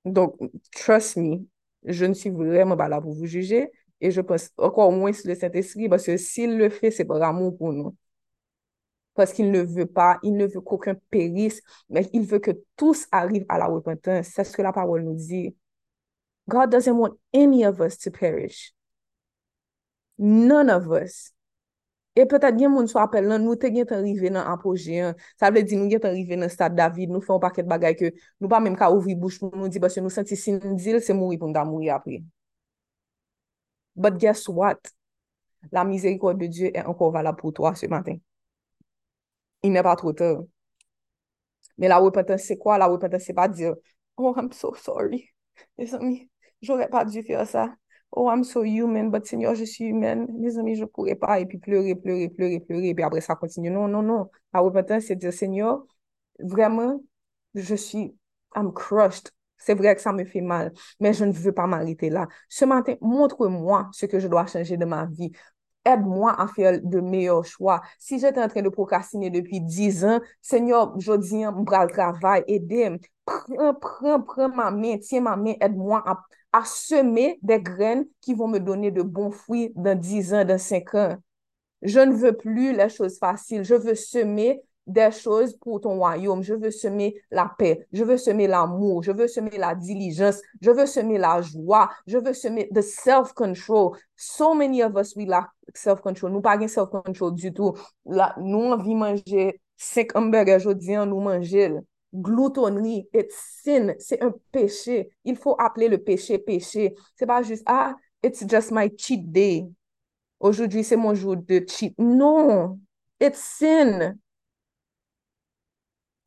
[0.05, 0.37] Donc,
[0.73, 1.45] trust me,
[1.83, 3.69] je ne suis vraiment pas là pour vous juger
[4.01, 7.21] et je pense encore moins sur le Saint-Esprit parce que s'il le fait, c'est par
[7.23, 7.95] amour pour nous.
[9.15, 13.07] parce qu'il ne veut pas, il ne veut qu'aucun périsse, mais il veut que tous
[13.11, 14.27] arrivent à la repentance.
[14.27, 15.55] C'est ce que la parole nous dit.
[16.49, 18.71] God doesn't want any of us to perish.
[20.17, 21.33] None of us.
[22.17, 25.11] E petat gen moun sou apel nan, nou te gen tan rive nan apoje.
[25.37, 27.93] Sa vle di nou gen tan rive nan stad David, nou fè un paket bagay
[27.99, 28.09] ke
[28.41, 31.13] nou pa mèm ka ouvri bouch pou nou di basye nou senti sin dil se
[31.13, 32.23] mouri pou nou da mouri apre.
[33.93, 34.89] But guess what?
[35.71, 38.17] La mizérikorde de Dieu est encore valable pour toi ce matin.
[39.63, 40.43] Il n'est pas trop tard.
[41.77, 42.77] Mais la repentance, c'est quoi?
[42.77, 43.75] La repentance, c'est pas dire,
[44.17, 45.29] oh, I'm so sorry.
[45.77, 46.29] Les amis,
[46.61, 47.73] j'aurais pas dû faire ça.
[48.11, 50.27] Oh, I'm so human, but Seigneur, je suis humaine.
[50.39, 51.39] Les amis, je pourrais pas.
[51.39, 52.89] Et puis pleurer, pleurer, pleurer, pleurer.
[52.89, 53.69] Et puis après, ça continue.
[53.69, 54.29] Non, non, non.
[54.53, 55.83] La repentance, c'est dire, Seigneur,
[56.39, 57.01] vraiment,
[57.53, 58.15] je suis,
[58.55, 59.31] I'm crushed.
[59.57, 62.27] C'est vrai que ça me fait mal, mais je ne veux pas m'arrêter là.
[62.47, 65.31] Ce matin, montre-moi ce que je dois changer de ma vie.
[65.83, 67.81] Aide-moi à faire de meilleurs choix.
[67.97, 72.43] Si j'étais en train de procrastiner depuis 10 ans, Seigneur, je dis, bras le travail,
[72.47, 72.99] aidez-moi.
[73.25, 78.33] Prends, prends, prends ma main, tiens ma main, aide-moi à, à semer des graines qui
[78.33, 81.17] vont me donner de bons fruits dans 10 ans, dans 5 ans.
[81.81, 83.63] Je ne veux plus les choses faciles.
[83.63, 86.41] Je veux semer des choses pour ton royaume.
[86.41, 87.85] Je veux semer la paix.
[87.91, 89.03] Je veux semer l'amour.
[89.03, 90.41] Je veux semer la diligence.
[90.61, 91.89] Je veux semer la joie.
[92.07, 93.97] Je veux semer the self-control.
[94.15, 96.31] So many of us, we lack self-control.
[96.31, 97.77] Nou pa gen self-control du tout.
[98.05, 101.81] La, nou anvi manje 5 hamburger jodi an nou manjil.
[102.13, 103.93] Gloutonnerie, it's sin.
[103.99, 105.09] C'est un péché.
[105.23, 106.95] Il faut appeler le péché péché.
[107.15, 109.65] C'est pas juste, ah, it's just my cheat day.
[110.39, 111.93] Aujourd'hui, c'est mon jour de cheat.
[111.97, 112.79] Non,
[113.19, 114.17] it's sin.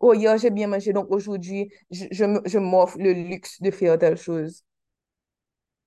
[0.01, 4.17] Oh, hier, j'ai bien mangé, donc aujourd'hui, je, je, m'offre le luxe de faire telle
[4.17, 4.65] chose.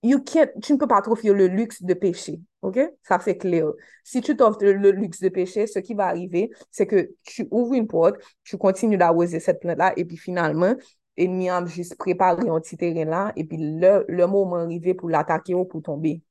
[0.04, 2.78] Tu ne peux pas t'offrir le luxe de pécher, OK?
[3.04, 3.72] Ça, c'est clair.
[4.04, 7.74] Si tu t'offres le, luxe de pécher, ce qui va arriver, c'est que tu ouvres
[7.74, 10.76] une porte, tu continues d'arroser cette plante-là, et puis finalement,
[11.18, 15.10] l'ennemi a juste préparé un petit terrain là, et puis le, le moment arrivé pour
[15.10, 16.22] l'attaquer ou pour tomber.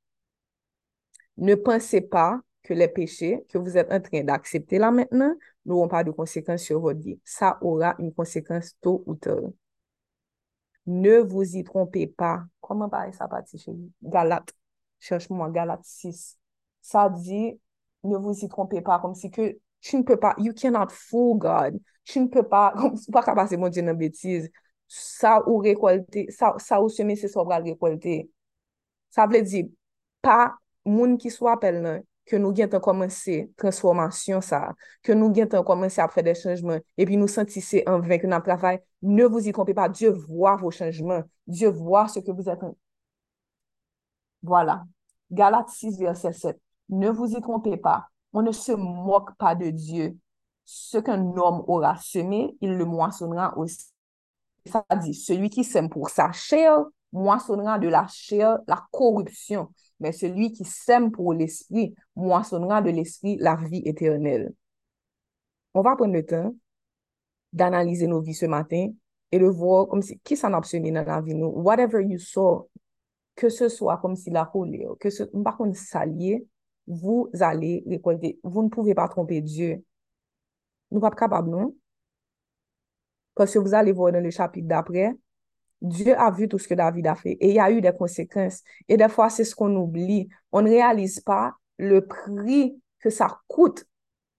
[1.38, 5.88] Ne pensez pas que les péchés que vous êtes en train d'accepter là maintenant n'auront
[5.88, 7.18] pas de conséquences sur votre vie.
[7.24, 9.50] Ça aura une conséquence tôt ou tard.
[10.86, 12.44] Ne vous y trompez pas.
[12.60, 13.72] Koman pare sa pati che?
[14.02, 14.52] Galat.
[14.98, 16.38] Cherche mwen Galat 6.
[16.80, 17.58] Sa di,
[18.02, 18.98] ne vous y trompez pas.
[18.98, 21.78] Kom si ke, tu ne peux pas, you cannot fool God.
[22.04, 24.50] Tu ne peux pas, kom si pa kapase mwen di nan betiz.
[24.86, 28.26] Sa ou rekolte, sa, sa ou seme se sobral rekolte.
[29.14, 29.62] Sa vle di,
[30.20, 30.52] pa
[30.84, 32.02] moun ki sou apel nan,
[32.32, 37.04] nous avons commencé la transformation, ça, que nous avons commencé à faire des changements, et
[37.04, 40.56] puis nous sentissons en vain que notre travail, ne vous y trompez pas, Dieu voit
[40.56, 42.60] vos changements, Dieu voit ce que vous êtes.
[44.42, 44.84] Voilà.
[45.30, 46.60] Galates 6, verset 7.
[46.90, 50.16] Ne vous y trompez pas, on ne se moque pas de Dieu.
[50.64, 53.92] Ce qu'un homme aura semé, il le moissonnera aussi.
[54.66, 59.68] Ça dit, celui qui sème pour sa chair, moissonnera de la chair la corruption
[60.02, 64.52] mais celui qui sème pour l'esprit moissonnera de l'esprit la vie éternelle.
[65.74, 66.54] On va prendre le temps
[67.52, 68.88] d'analyser nos vies ce matin
[69.30, 71.46] et de voir comme si, qui s'en a dans la vie nous.
[71.46, 72.68] Whatever you saw,
[73.36, 76.46] que ce soit comme si la colère, que ce, par contre, s'allier,
[76.88, 78.40] vous allez récolter.
[78.42, 79.84] Vous ne pouvez pas tromper Dieu.
[80.90, 81.76] Nous ne sommes pas capables, non?
[83.36, 85.14] Parce que vous allez voir dans le chapitre d'après,
[85.82, 87.92] Dieu a vu tout ce que David a fait et il y a eu des
[87.92, 88.62] conséquences.
[88.88, 90.28] Et des fois, c'est ce qu'on oublie.
[90.52, 93.84] On ne réalise pas le prix que ça coûte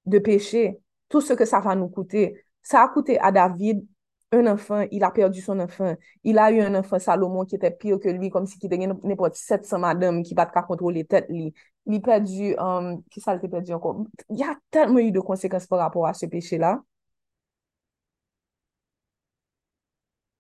[0.06, 0.80] de pécher,
[1.10, 2.46] tout ce que ça va nous coûter.
[2.62, 3.86] Ça a coûté à David
[4.34, 5.96] un enfant, il a perdu son enfant.
[6.24, 8.78] Il a eu un enfant, Salomon, qui était pire que lui, comme si il était
[8.88, 11.28] n'importe 700 madame qui ne pas contrôler tête.
[11.30, 11.54] Lui.
[11.86, 14.06] Il a perdu, um, qui ça, il a perdu encore?
[14.30, 16.82] Il y a tellement eu de conséquences par rapport à ce péché-là.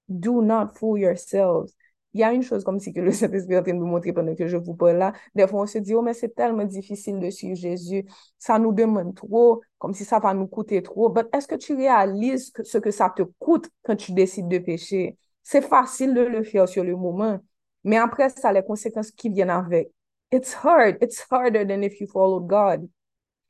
[0.08, 1.74] do not fool yourselves.
[2.14, 3.88] Il y a une chose comme si que le Saint-Esprit est en train de nous
[3.88, 5.14] montrer pendant que je vous parle là.
[5.34, 8.06] Des fois, on se dit, oh, mais c'est tellement difficile de suivre Jésus.
[8.38, 11.12] Ça nous demande trop, comme si ça va nous coûter trop.
[11.12, 14.60] Mais est-ce que tu réalises que ce que ça te coûte quand tu décides de
[14.60, 15.18] pécher?
[15.42, 17.40] C'est facile de le faire sur le moment.
[17.84, 19.92] Mais après ça, les conséquences qui viennent avec.
[20.32, 20.98] It's hard.
[21.02, 22.88] It's harder than if you followed God.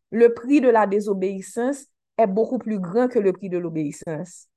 [0.10, 1.86] Le prix de la désobéissance
[2.18, 4.48] est beaucoup plus grand que le prix de l'obéissance.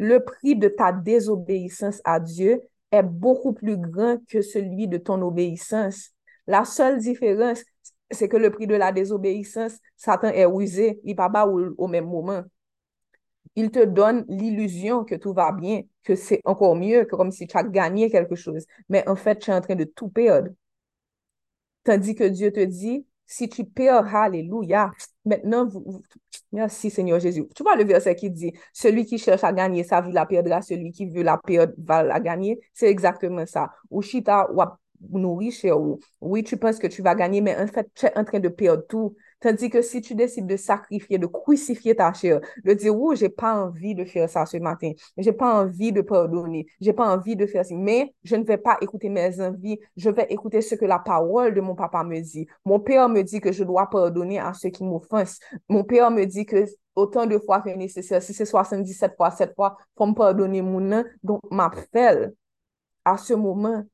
[0.00, 5.20] Le prix de ta désobéissance à Dieu est beaucoup plus grand que celui de ton
[5.20, 6.12] obéissance.
[6.46, 7.62] La seule différence,
[8.10, 12.06] c'est que le prix de la désobéissance, Satan est rusé, il pas au, au même
[12.06, 12.42] moment.
[13.56, 17.46] Il te donne l'illusion que tout va bien, que c'est encore mieux, que comme si
[17.46, 18.64] tu as gagné quelque chose.
[18.88, 20.48] Mais en fait, tu es en train de tout perdre.
[21.84, 24.92] Tandis que Dieu te dit, si tu perds, alléluia,
[25.24, 26.02] maintenant, vous,
[26.52, 27.46] merci Seigneur Jésus.
[27.54, 30.62] Tu vois le verset qui dit, celui qui cherche à gagner sa vie la perdra,
[30.62, 32.60] celui qui veut la perdre va la gagner.
[32.72, 33.70] C'est exactement ça.
[33.90, 37.88] Ou chita, ou nourrir, ou oui, tu penses que tu vas gagner, mais en fait,
[37.94, 39.16] tu es en train de perdre tout.
[39.40, 43.28] Tandis que si tu décides de sacrifier, de crucifier ta chair, de dire, oh, j'ai
[43.28, 47.36] pas envie de faire ça ce matin, j'ai pas envie de pardonner, j'ai pas envie
[47.36, 50.74] de faire ça, mais je ne vais pas écouter mes envies, je vais écouter ce
[50.74, 52.46] que la parole de mon papa me dit.
[52.64, 55.40] Mon père me dit que je dois pardonner à ceux qui m'offensent.
[55.68, 56.64] Mon père me dit que
[56.94, 60.80] autant de fois que nécessaire, si c'est 77 fois, 7 fois, faut me pardonner mon
[60.80, 61.04] nom.
[61.22, 62.34] Donc, m'appelle
[63.04, 63.84] à ce moment,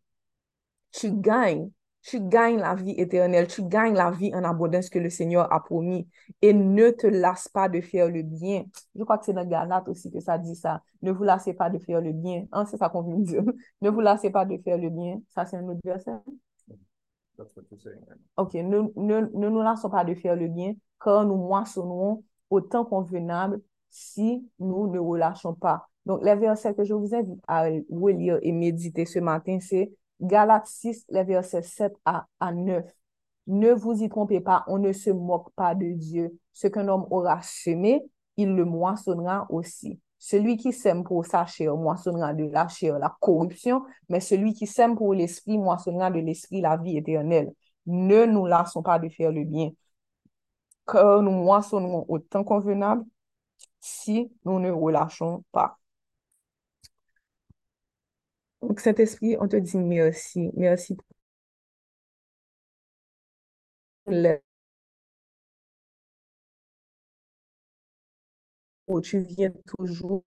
[0.93, 1.71] tu gagnes
[2.07, 5.61] tu gagnes la vie éternelle, tu gagnes la vie en abondance que le Seigneur a
[5.61, 6.09] promis.
[6.41, 8.65] Et ne te lasse pas de faire le bien.
[8.95, 10.83] Je crois que c'est dans Galate aussi que ça dit ça.
[11.03, 12.47] Ne vous lassez pas de faire le bien.
[12.53, 13.43] Hein, c'est ça qu'on veut dire.
[13.83, 15.21] Ne vous lassez pas de faire le bien.
[15.35, 16.13] Ça, c'est un autre verset.
[18.37, 22.61] Ok, ne, ne, ne nous lassons pas de faire le bien, car nous moissonnons au
[22.61, 25.89] temps convenable si nous ne relâchons pas.
[26.07, 29.91] Donc, les versets que je vous invite à relire et méditer ce matin, c'est
[30.21, 32.85] Galates 6, les versets 7 à, 9.
[33.49, 36.39] Ne vous y trompez pas, on ne se moque pas de Dieu.
[36.53, 38.03] Ce qu'un homme aura semé,
[38.37, 40.01] il le moissonnera aussi.
[40.19, 44.67] Celui qui sème pour sa chair moissonnera de la chair la corruption, mais celui qui
[44.67, 47.53] sème pour l'esprit moissonnera de l'esprit la vie éternelle.
[47.87, 49.71] Ne nous lassons pas de faire le bien,
[50.87, 53.05] car nous moissonnerons au temps convenable
[53.81, 55.79] si nous ne relâchons pas.
[58.67, 60.51] Donc, Saint-Esprit, on te dit merci.
[60.57, 61.05] Merci pour
[69.03, 70.25] tu viens toujours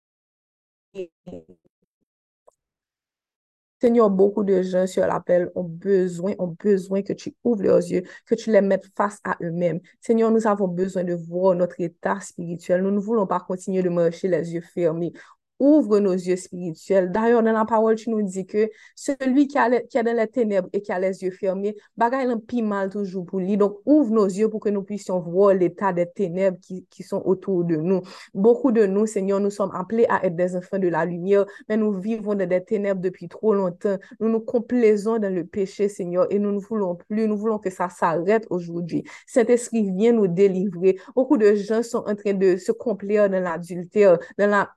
[3.80, 8.03] Seigneur, beaucoup de gens sur l'appel ont besoin, ont besoin que tu ouvres leurs yeux,
[8.24, 9.80] que tu les mettes face à eux-mêmes.
[10.01, 12.82] Seigneur, nous avons besoin de voir notre état spirituel.
[12.82, 15.12] Nous ne voulons pas continuer de marcher les yeux fermés
[15.59, 17.11] ouvre nos yeux spirituels.
[17.11, 20.26] D'ailleurs, dans la parole, tu nous dis que celui qui, a, qui est dans les
[20.26, 23.57] ténèbres et qui a les yeux fermés, bagaille un pis mal toujours pour lui.
[23.57, 27.22] Donc, ouvre nos yeux pour que nous puissions voir l'état des ténèbres qui, qui, sont
[27.24, 28.02] autour de nous.
[28.34, 31.76] Beaucoup de nous, Seigneur, nous sommes appelés à être des enfants de la lumière, mais
[31.76, 33.96] nous vivons dans des ténèbres depuis trop longtemps.
[34.20, 37.70] Nous nous complaisons dans le péché, Seigneur, et nous ne voulons plus, nous voulons que
[37.70, 39.04] ça s'arrête aujourd'hui.
[39.26, 40.98] Cet esprit vient nous délivrer.
[41.14, 44.70] Beaucoup de gens sont en train de se complaire dans l'adultère, dans la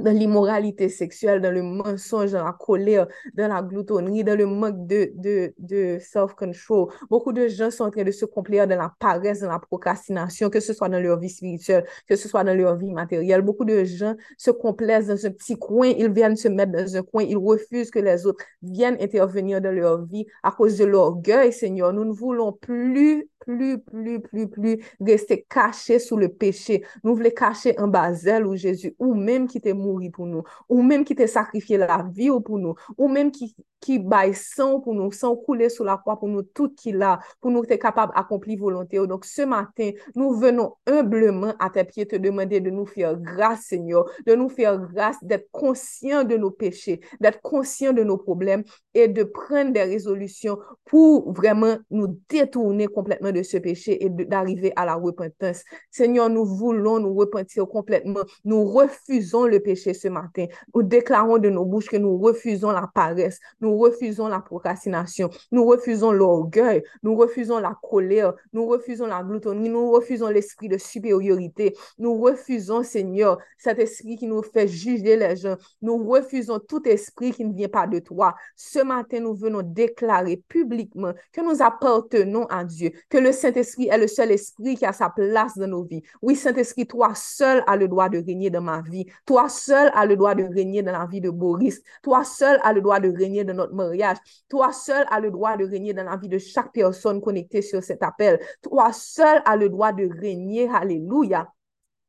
[0.00, 4.86] dans l'immoralité sexuelle, dans le mensonge, dans la colère, dans la gloutonnerie, dans le manque
[4.86, 6.88] de, de, de self-control.
[7.10, 10.48] Beaucoup de gens sont en train de se complaire dans la paresse, dans la procrastination,
[10.50, 13.42] que ce soit dans leur vie spirituelle, que ce soit dans leur vie matérielle.
[13.42, 17.02] Beaucoup de gens se complaisent dans un petit coin, ils viennent se mettre dans un
[17.02, 21.52] coin, ils refusent que les autres viennent intervenir dans leur vie à cause de l'orgueil,
[21.52, 21.92] Seigneur.
[21.92, 26.84] Nous ne voulons plus plus, plus, plus, plus rester caché sous le péché.
[27.04, 30.82] Nous voulons cacher en basel ou Jésus, ou même qui t'est mouru pour nous, ou
[30.82, 34.94] même qui t'est sacrifié la vie pour nous, ou même qui, qui baille sang pour
[34.94, 38.14] nous, sang couler sous la croix pour nous, tout qui l'a, pour nous être capable
[38.14, 38.98] d'accomplir volonté.
[39.06, 43.62] Donc ce matin, nous venons humblement à tes pieds te demander de nous faire grâce,
[43.62, 48.62] Seigneur, de nous faire grâce, d'être conscient de nos péchés, d'être conscient de nos problèmes
[48.94, 54.72] et de prendre des résolutions pour vraiment nous détourner complètement de ce péché et d'arriver
[54.76, 55.64] à la repentance.
[55.90, 58.20] Seigneur, nous voulons nous repentir complètement.
[58.44, 60.46] Nous refusons le péché ce matin.
[60.74, 63.38] Nous déclarons de nos bouches que nous refusons la paresse.
[63.60, 69.68] Nous refusons la procrastination, nous refusons l'orgueil, nous refusons la colère, nous refusons la gloutonnerie,
[69.68, 75.36] nous refusons l'esprit de supériorité, nous refusons, Seigneur, cet esprit qui nous fait juger les
[75.36, 78.34] gens, nous refusons tout esprit qui ne vient pas de toi.
[78.56, 83.98] Ce matin, nous venons déclarer publiquement que nous appartenons à Dieu, que le Saint-Esprit est
[83.98, 86.02] le seul esprit qui a sa place dans nos vies.
[86.20, 89.06] Oui, Saint-Esprit, toi seul as le droit de régner dans ma vie.
[89.26, 91.82] Toi seul as le droit de régner dans la vie de Boris.
[92.02, 94.16] Toi seul as le droit de régner dans notre mariage.
[94.48, 97.82] Toi seul as le droit de régner dans la vie de chaque personne connectée sur
[97.82, 98.40] cet appel.
[98.62, 101.52] Toi seul as le droit de régner, alléluia,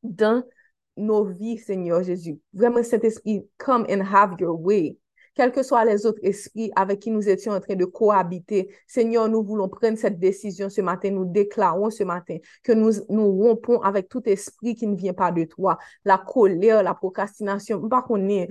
[0.04, 0.44] dans
[0.98, 2.40] nos vies, Seigneur Jésus.
[2.54, 4.98] Vraiment, cet esprit, come and have your way
[5.36, 8.70] quels que soient les autres esprits avec qui nous étions en train de cohabiter.
[8.88, 11.12] Seigneur, nous voulons prendre cette décision ce matin.
[11.12, 15.32] Nous déclarons ce matin que nous, nous rompons avec tout esprit qui ne vient pas
[15.32, 15.78] de toi.
[16.06, 18.50] La colère, la procrastination, pas qu'on est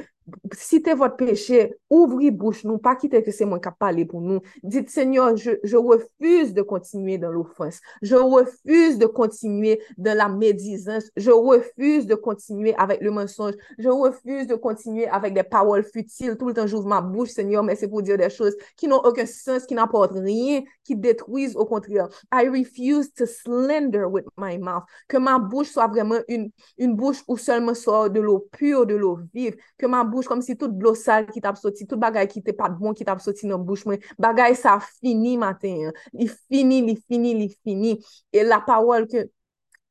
[0.55, 4.41] citez votre péché, ouvrez bouche, non pas quitter que c'est moi qui parlé pour nous.
[4.63, 7.81] Dites, Seigneur, je, je refuse de continuer dans l'offense.
[8.03, 11.05] Je refuse de continuer dans la médisance.
[11.17, 13.55] Je refuse de continuer avec le mensonge.
[13.79, 16.37] Je refuse de continuer avec des paroles futiles.
[16.37, 19.01] Tout le temps, j'ouvre ma bouche, Seigneur, mais c'est pour dire des choses qui n'ont
[19.03, 22.09] aucun sens, qui n'apportent rien, qui détruisent au contraire.
[22.33, 24.85] I refuse to slender with my mouth.
[25.09, 28.95] Que ma bouche soit vraiment une, une bouche où seulement sort de l'eau pure, de
[28.95, 29.57] l'eau vive.
[29.79, 32.55] Que ma bouche kom si tout blo sal ki tap soti, tout bagay ki te
[32.57, 36.97] pat bon ki tap soti nan bouch mwen, bagay sa fini maten, li fini, li
[37.09, 37.97] fini, li fini,
[38.33, 39.27] e la parol ke,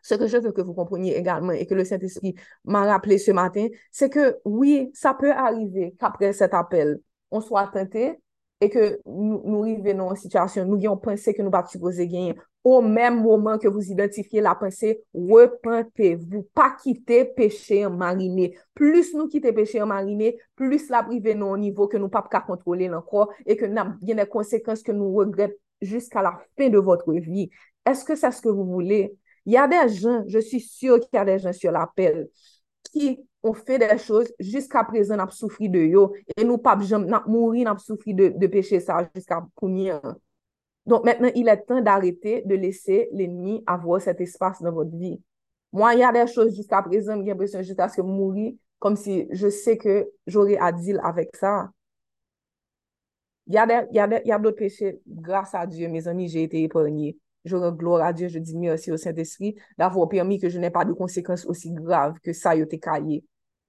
[0.02, 3.32] se ke je veux que vous compreniez également, et que le Saint-Esprit m'a rappelé ce
[3.32, 7.00] matin, c'est que oui, ça peut arriver qu'après cet appel,
[7.32, 8.20] on soit tenté,
[8.62, 12.82] et que nous revenons en situation, nous ayons pensé que nous pas supposé gagner, au
[12.82, 16.44] même moment que vous identifiez la pensée, repentez-vous.
[16.54, 18.56] Pas quitter péché en mariné.
[18.76, 22.88] Plus nous quitter péché en mariné, plus la au niveau que nous pas qu'à contrôler
[22.92, 27.12] encore et que nous avons des conséquences que nous regrettons jusqu'à la fin de votre
[27.14, 27.50] vie.
[27.84, 29.16] Est-ce que c'est ce que vous voulez?
[29.48, 32.30] Il y a des gens, je suis sûre qu'il y a des gens sur l'appel
[32.92, 37.08] qui on fè de chòz, jiska prezè nap soufri de yo, e nou pap jom,
[37.10, 39.98] nap mouri nap soufri de, de peche sa, jiska kounye.
[40.88, 45.16] Donk mètnen, il è tan d'arete de lese l'enmi avò cet espas nan vòt vi.
[45.74, 49.24] Mwen y a de chòz jiska prezè, mwen gen presyon jiska se mouri, kom si
[49.30, 51.56] je se ke jore a dil avèk sa.
[53.52, 56.30] Y a de, y a de, y a de peche, grasa a Diyo, mè zami,
[56.30, 57.16] jè ete epornye.
[57.46, 60.70] Je rends gloire à Dieu, je dis merci au Saint-Esprit d'avoir permis que je n'ai
[60.70, 63.26] pas de conséquences aussi graves que ça, il été caillé.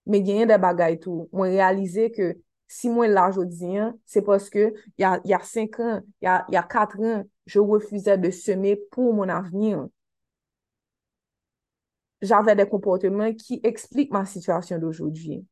[0.06, 1.28] Mais il y a des bagailles tout.
[1.32, 2.36] Moi, réaliser que
[2.68, 6.24] si moi là aujourd'hui, c'est parce que il y a, y a cinq ans, il
[6.24, 9.86] y a, y a quatre ans, je refusais de semer pour mon avenir.
[12.20, 15.44] J'avais des comportements qui expliquent ma situation d'aujourd'hui.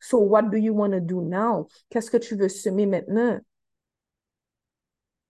[0.00, 1.66] So what do you want to do now?
[1.88, 3.40] Qu'est-ce que tu veux semer maintenant?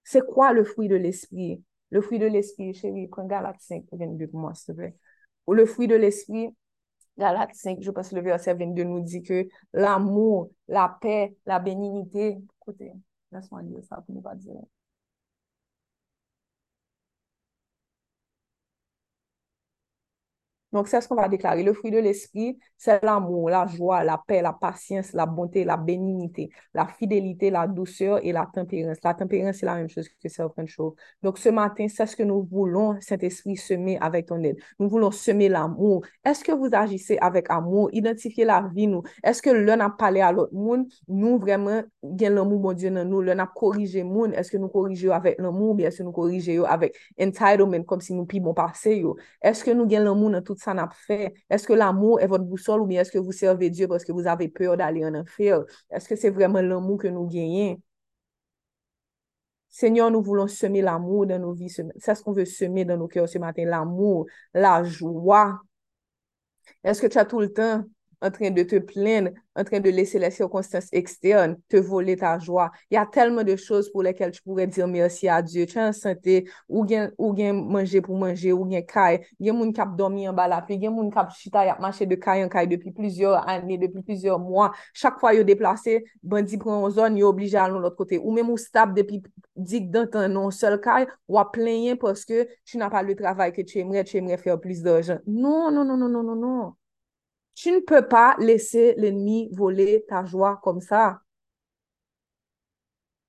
[0.04, 1.62] C'est quoi le fruit de l'esprit?
[1.90, 4.96] Le fruit de l'esprit, chérie, prends Galate 5, 22 pour moi, s'il te plaît.
[5.46, 6.48] Ou le fruit de l'esprit,
[7.18, 12.38] Galate 5, je pense le verset 22 nous dit que l'amour, la paix, la bénignité,
[12.60, 12.92] écoutez,
[13.32, 14.60] laisse-moi lire ça pour ne pas dire.
[20.74, 21.62] Donc, c'est ce qu'on va déclarer.
[21.62, 25.76] Le fruit de l'esprit, c'est l'amour, la joie, la paix, la patience, la bonté, la
[25.76, 28.98] bénignité, la fidélité, la douceur et la tempérance.
[29.04, 30.28] La tempérance, c'est la même chose que
[30.66, 30.94] choses.
[31.22, 34.56] Donc, ce matin, c'est ce que nous voulons, Saint-Esprit, semer avec ton aide.
[34.80, 36.04] Nous voulons semer l'amour.
[36.24, 37.88] Est-ce que vous agissez avec amour?
[37.92, 39.02] Identifiez la vie, nous.
[39.22, 40.52] Est-ce que l'un a parlé à l'autre?
[40.52, 40.86] Monde?
[41.06, 43.22] Nous, vraiment, gagnons l'amour, mon Dieu, dans nous.
[43.22, 44.34] L'un a corrigé monde.
[44.34, 45.76] Est-ce que nous corrigeons avec l'amour?
[45.76, 49.04] Bien, est-ce que nous corrigeons avec entitlement, comme si nous pillons passer,
[49.40, 51.34] Est-ce que nous gagnons l'amour dans toute ça n'a fait?
[51.50, 54.12] Est-ce que l'amour est votre boussole ou bien est-ce que vous servez Dieu parce que
[54.12, 55.62] vous avez peur d'aller en enfer?
[55.90, 57.80] Est-ce que c'est vraiment l'amour que nous gagnons?
[59.68, 61.68] Seigneur, nous voulons semer l'amour dans nos vies.
[61.68, 65.60] C'est ce qu'on veut semer dans nos cœurs ce matin, l'amour, la joie.
[66.84, 67.84] Est-ce que tu as tout le temps
[68.24, 72.38] en train de te plaindre, en train de laisser les circonstances externes te voler ta
[72.38, 72.70] joie.
[72.90, 75.66] Il y a tellement de choses pour lesquelles tu pourrais dire merci à Dieu.
[75.66, 79.20] Tu es en santé, ou bien, ou bien manger pour manger, ou bien caille.
[79.38, 80.96] Il y a des gens qui ont dormi en bas la il y a des
[80.96, 84.02] gens qui ont chita, y a marché de caille en caille depuis plusieurs années, depuis
[84.02, 84.72] plusieurs mois.
[84.94, 88.18] Chaque fois yo déplacé, bandit prend en zone, ils yo obligé à l'autre côté.
[88.18, 89.22] Ou même ou stable depuis
[89.56, 93.14] dik dans ton non seul caille, ou à plaigner parce que tu n'as pas le
[93.14, 95.18] travail que tu aimerais, tu aimerais faire plus d'argent.
[95.26, 96.72] Non, non, non, non, non, non, non.
[97.54, 101.20] Tu ne peux pas laisser l'ennemi voler ta joie comme ça.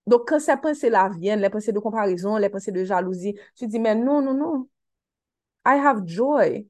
[0.08, 3.80] Donc, quand ces pensées-là viennent, les pensées de comparaison, les pensées de jalousie, tu dis,
[3.80, 4.70] mais non, non, non.
[5.66, 6.68] I have joy.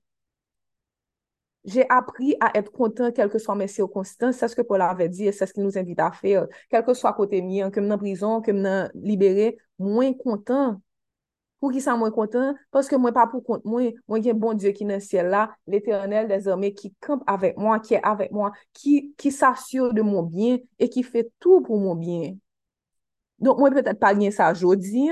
[1.65, 4.35] J'ai appris à être content quelles que soient mes circonstances.
[4.37, 6.47] C'est ce que Paul avait dit et c'est ce qu'il nous invite à faire.
[6.69, 10.13] Quel que soit côté mien, que je suis en prison, que je suis libéré, moins
[10.13, 10.79] content.
[11.65, 14.69] Pou ki sa mwen kontan, paske mwen pa pou kont mwen, mwen gen bon Diyo
[14.77, 18.53] ki nan siel la, l'Eternel des armè ki kamp avèk mwen, ki è avèk mwen,
[18.77, 22.35] ki, ki s'assure de mwen bien, e ki fè tout pou mwen bien.
[23.41, 25.07] Donk mwen petèt pa gen sa jodi,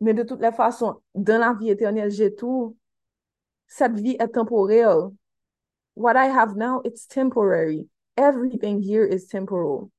[0.00, 2.70] men de tout le fason, dan la vi Eternel jè tou,
[3.68, 5.10] set vi è temporel.
[5.92, 7.84] What I have now, it's temporary.
[8.16, 9.90] Everything here is temporal.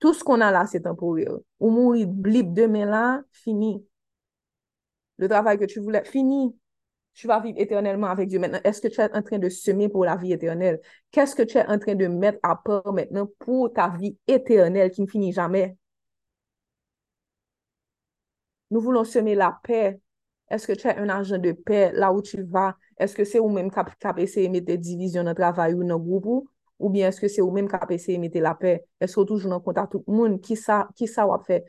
[0.00, 1.42] Tout ce qu'on a là, c'est temporel.
[1.60, 3.84] Ou mouri blip, demen la, fini.
[5.18, 6.56] Le travail que tu voulais, fini.
[7.14, 8.38] Tu vas vivre éternellement avec Dieu.
[8.38, 10.80] Maintenant, est-ce que tu es en train de semer pour la vie éternelle?
[11.10, 14.90] Qu'est-ce que tu es en train de mettre à part maintenant pour ta vie éternelle
[14.90, 15.76] qui ne finit jamais?
[18.70, 20.00] Nous voulons semer la paix.
[20.50, 22.76] Est-ce que tu es un agent de paix là où tu vas?
[22.98, 25.74] Est-ce que c'est ou même qui a essayé de mettre des divisions dans le travail
[25.74, 26.48] ou dans le groupe?
[26.78, 26.90] ou?
[26.90, 29.86] Bien eske se ou menm ka apese mette la pe, eske ou toujou nan konta
[29.90, 31.62] tout moun, ki sa wap fe,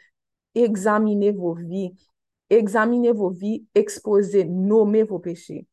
[0.57, 1.89] examine vo vi,
[2.49, 5.65] examine vo vi, expose, nome vo peche,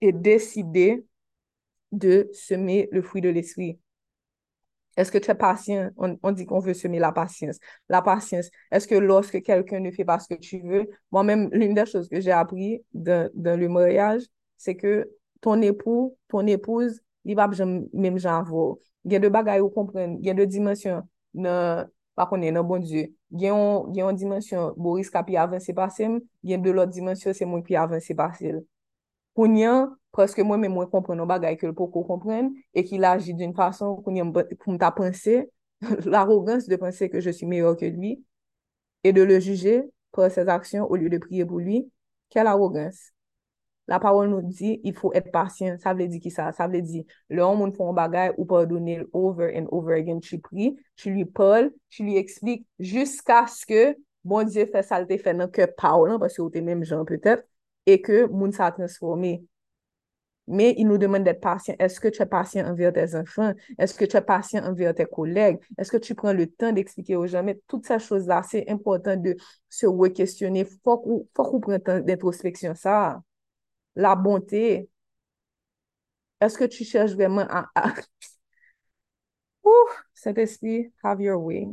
[0.00, 1.04] et deside
[1.92, 3.78] de seme le fruit de l'esprit.
[4.96, 5.90] Est-ce que tu es patient?
[5.96, 7.58] On, dit qu'on veut semer la patience.
[7.88, 11.72] La patience, est-ce que lorsque quelqu'un ne fait pas ce que tu veux, moi-même, l'une
[11.72, 14.22] des choses que j'ai appris dans, le mariage,
[14.58, 15.10] c'est que
[15.40, 17.48] ton époux, ton épouse, il va
[17.94, 21.02] même genre Il y a de bagailles où comprendre, il y a de dimensions,
[22.18, 23.06] pa konen non, nan bon die.
[23.32, 27.48] Gen yon, gen yon dimensyon, Boris ka pi avanse pasem, gen de lot dimensyon, se
[27.48, 28.60] mwen pi avanse pasel.
[29.38, 33.00] Kounyen, preske mwen men mwen kompren nou bagay ke l pou ko kompren, e ki
[33.00, 35.40] la aji d'un fason, kounyen pou mta pense,
[36.12, 38.18] l'arrogance de pense ke je si meyor ke lui,
[39.04, 39.80] e de le juje,
[40.12, 41.86] pou ses aksyon, ou liye de priye pou lui,
[42.32, 43.11] kel arrogance.
[43.92, 45.76] la parol nou di, il faut être patient.
[45.82, 46.48] Sa vle di ki sa?
[46.56, 50.20] Sa vle di, le an moun fon bagay ou pardonne over and over again.
[50.24, 55.18] Tu pri, tu lui parle, tu lui explique jusqu'à ce que bon Dieu fè salte
[55.20, 57.44] fè nan ke parol, parce que ou te mèm jan peut-être,
[57.86, 59.44] et que moun sa transforme.
[60.48, 61.76] Mais il nous demande d'être patient.
[61.78, 63.52] Est-ce que tu es patient envers tes enfants?
[63.78, 65.58] Est-ce que tu es patient envers tes collègues?
[65.78, 67.44] Est-ce que tu prends le temps d'expliquer aux gens?
[67.44, 69.36] Mais toutes ces choses-là, c'est important de
[69.68, 70.66] se re-questionner.
[70.82, 73.22] Faut qu'on qu prenne temps d'introspection ça.
[73.94, 74.88] la bonté,
[76.40, 77.70] est-ce que tu cherches vraiment à...
[79.64, 81.68] Ouh, Saint-Esprit, have your way.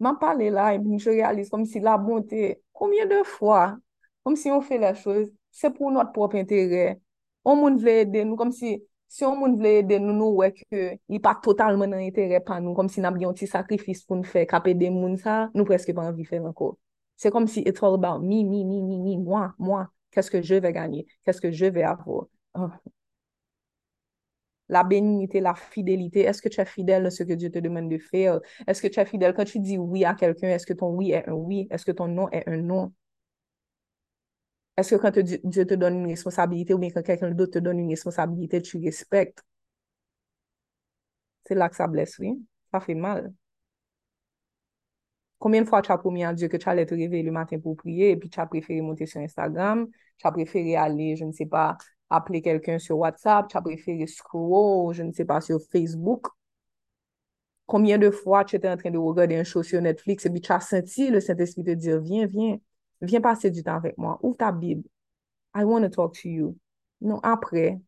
[0.00, 3.78] M'en parler là, et puis je réalise comme si la bonté, combien de fois,
[4.24, 7.00] comme si on fait la chose, c'est pour notre propre intérêt.
[7.44, 10.52] On moun vle aider nous, comme si, si on moun vle aider nous, nous ouais
[10.52, 14.02] que il pas totalement un intérêt par nous, comme si n'a bien un petit sacrifice
[14.02, 16.76] pour nous faire caper des moun ça, nous presque pas envie faire encore.
[17.16, 19.88] C'est comme si it's all about me, me, me, me, me, moi, moi.
[20.16, 22.26] Keske je ve ganyi, keske je ve avou.
[24.68, 28.00] La beninite, la fidelite, eske tu è fidel nan se ke Diyo te demen de
[28.02, 28.24] fè?
[28.66, 31.44] Eske tu è fidel, kan tu di oui a kelken, eske ton oui è un
[31.46, 32.90] oui, eske ton non è un non?
[34.76, 37.78] Est-ce que quand Dieu te donne une responsabilité ou bien quand quelqu'un d'autre te donne
[37.78, 39.42] une responsabilité, tu respectes?
[41.46, 42.44] C'est là que ça blesse, oui.
[42.70, 43.32] Ça fait mal.
[45.38, 47.58] Combien de fois tu as promis à Dieu que tu allais te réveiller le matin
[47.58, 49.86] pour prier et puis tu as préféré monter sur Instagram,
[50.18, 51.76] tu as préféré aller, je ne sais pas,
[52.08, 56.26] appeler quelqu'un sur WhatsApp, tu as préféré scroll, je ne sais pas, sur Facebook?
[57.66, 60.40] Combien de fois tu étais en train de regarder un show sur Netflix et puis
[60.40, 62.58] tu as senti le Saint-Esprit te dire, viens, viens,
[63.02, 64.18] Viens passer du temps avec moi.
[64.22, 64.88] Ouvre ta Bible.
[65.54, 66.56] I want to talk to you.
[67.00, 67.78] Non, après,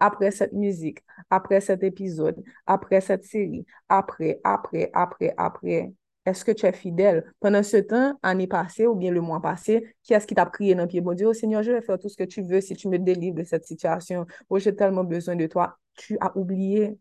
[0.00, 5.92] après cette musique, après cet épisode, après cette série, après, après, après, après,
[6.26, 7.32] est-ce que tu es fidèle?
[7.40, 10.74] Pendant ce temps, année passée ou bien le mois passé, qui est-ce qui t'a prié
[10.74, 11.00] dans le pied?
[11.00, 12.98] Bon Dieu, oh Seigneur, je vais faire tout ce que tu veux si tu me
[12.98, 14.26] délivres de cette situation.
[14.48, 15.78] Oh, j'ai tellement besoin de toi.
[15.96, 16.98] Tu as oublié.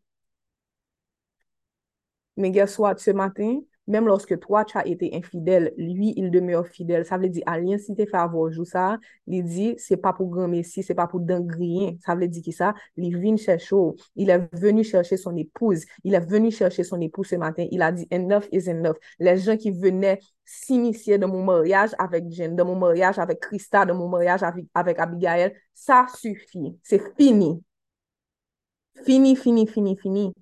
[2.38, 2.98] Mais guess what?
[2.98, 7.06] Ce matin, même lorsque toi, tu as été infidèle, lui, il demeure fidèle.
[7.06, 10.30] Ça veut dire, à si tu fait avoir jour ça, il dit, c'est pas pour
[10.30, 11.96] grand messie, c'est pas pour dangrien.
[12.00, 12.74] Ça veut dire qui ça?
[12.98, 13.76] Il vient chercher,
[14.16, 15.84] il est venu chercher son épouse.
[16.04, 17.66] Il est venu chercher son épouse ce matin.
[17.72, 18.96] Il a dit, enough is enough.
[19.20, 23.86] Les gens qui venaient s'initier dans mon mariage avec Jen, dans mon mariage avec Christa,
[23.86, 24.42] dans mon mariage
[24.74, 26.78] avec Abigail, ça suffit.
[26.84, 27.62] C'est fini.
[29.06, 30.34] Fini, fini, fini, fini.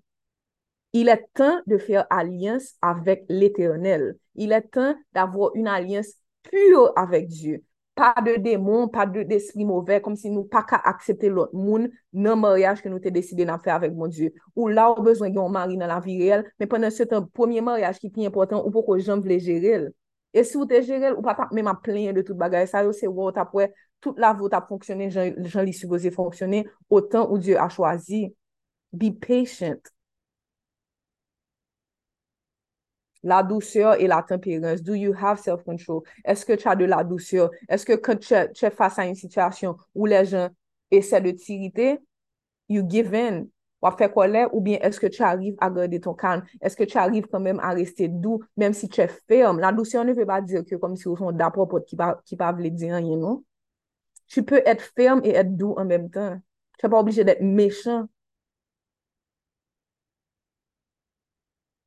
[0.93, 4.15] Il est temps de faire alliance avec l'éternel.
[4.35, 6.13] Il est temps d'avoir une alliance
[6.43, 7.63] pure avec Dieu.
[7.93, 11.89] Pa de demon, pa de despri mouve, kom si nou pa ka aksepte lot moun
[12.15, 14.31] nan maryaj ke nou te deside nan fe avèk moun Diyo.
[14.55, 17.27] Ou la ou bezwen gen yon mari nan la vi reel, men pwenen se tan
[17.35, 19.89] pwemye maryaj ki pi important ou pou ko jom vle jerel.
[20.31, 22.85] E si ou te jerel, ou pa tap men ma plenye de tout bagay sa
[22.87, 23.67] yo, se wou tap wè,
[24.01, 28.29] tout la vou tap fonksyonè, jan li supose fonksyonè, otan ou Diyo a chwazi.
[28.95, 29.91] Be patient.
[33.23, 34.81] la douceur et la tempérance.
[34.81, 36.01] Do you have self-control?
[36.25, 37.49] Est-ce que tu as de la douceur?
[37.69, 40.49] Est-ce que quand tu es, tu es face à une situation où les gens
[40.89, 41.99] essaient de t'irriter,
[42.67, 43.45] you give in?
[43.81, 47.29] wap fè kolè, ou bien eske tu arrive a gade ton kan, eske tu arrive
[47.31, 49.59] kan mèm a reste dou, mèm si tu ferm.
[49.59, 52.51] La douceur ne fè pa dire ke kom si ou son dapropot ki pa, pa
[52.57, 53.41] vle diyan yon.
[54.27, 56.39] Tu peux et ferm et et dou en mèm tan.
[56.77, 58.07] Tu fè pa oblige d'et méchant.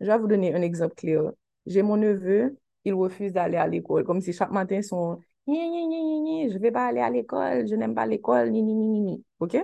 [0.01, 1.23] Je vais vous donner un exemple clair.
[1.67, 5.87] J'ai mon neveu, il refuse d'aller à l'école, comme si chaque matin son ni, ni,
[5.87, 8.87] ni, ni, je vais pas aller à l'école, je n'aime pas l'école, ni, ni, ni,
[8.89, 9.25] ni, ni.
[9.41, 9.57] OK?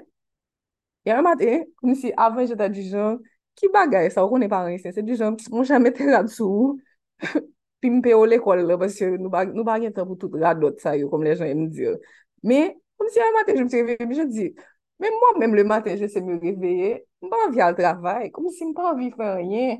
[1.06, 3.18] Et un matin, comme si avant, j'étais du genre,
[3.54, 6.78] qui bagaille ça, on n'est pas rien, C'est du genre, moi, jamais été là-dessous,
[7.80, 10.76] puis me paye l'école, là, parce que nous n'avons pas le temps pour tout radot,
[10.78, 11.96] ça, comme les gens aiment dire.
[12.42, 14.54] Mais, comme si un matin, je me suis réveillée, je dis,
[14.98, 18.48] mais moi-même, le matin, je sais me réveiller, je n'ai pas envie de travail, comme
[18.50, 19.78] si je n'ai pas envie de faire rien.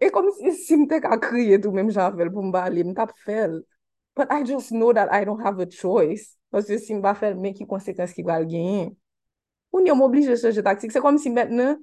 [0.00, 3.06] E kom si, si mte ka kriye tou mèm jan fèl pou mba li, mta
[3.08, 3.60] p fèl.
[4.16, 6.36] But I just know that I don't have a choice.
[6.52, 8.90] Pwase si mba fèl, mè ki konsekans ki gwa l genyen.
[9.72, 10.92] Ou ni yon m'oblige se je taktik.
[10.92, 11.80] Se kom si mètnen,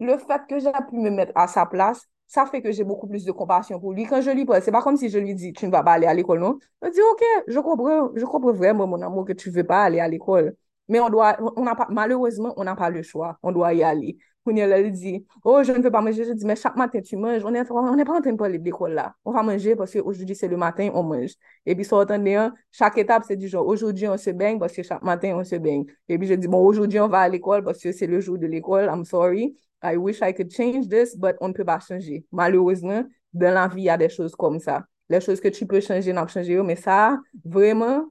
[0.00, 2.00] le fèt ke jè pu mè mèt a sa plas,
[2.30, 4.08] sa fè ke jè beaucoup plus de kompasyon pou li.
[4.08, 6.08] Kan je li pwè, se pa kom si je li di, tu n'va pa ale
[6.08, 6.56] a l'ekol non?
[6.86, 10.00] Je di, ok, je kompre, je kompre vremen mon amou ke tu ve pa ale
[10.00, 10.52] a l'ekol.
[10.90, 13.36] Men on doa, on a pa, malheuresemen, on a pa le chwa.
[13.42, 14.16] On doa y ale.
[14.44, 16.24] Kounye lè li di, oh, je ne peux pas manger.
[16.24, 17.44] Je dis, mais chaque matin, tu manges.
[17.44, 19.14] On n'est pas en train de parler de l'école là.
[19.24, 21.32] On va manger parce qu'aujourd'hui, c'est le matin, on mange.
[21.66, 24.82] Et puis, sur un, chaque étape, c'est du genre, aujourd'hui, on se baigne parce que
[24.82, 25.84] chaque matin, on se baigne.
[26.08, 28.38] Et puis, je dis, bon, aujourd'hui, on va à l'école parce que c'est le jour
[28.38, 28.86] de l'école.
[28.86, 29.56] I'm sorry.
[29.82, 32.24] I wish I could change this, but on ne peut pas changer.
[32.32, 34.84] Malheureusement, dans la vie, il y a des choses comme ça.
[35.08, 36.62] Les choses que tu peux changer, n'ont pas changé.
[36.62, 38.08] Mais ça, vraiment,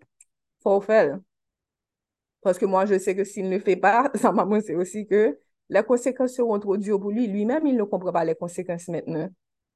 [0.62, 1.20] faut faire.
[2.42, 5.06] Parce que moi, je sais que s'il ne le fait pas, ça m'a pensé aussi
[5.06, 5.38] que
[5.70, 7.28] les conséquences seront trop dures pour lui.
[7.28, 9.30] Lui-même, il ne comprend pas les conséquences maintenant.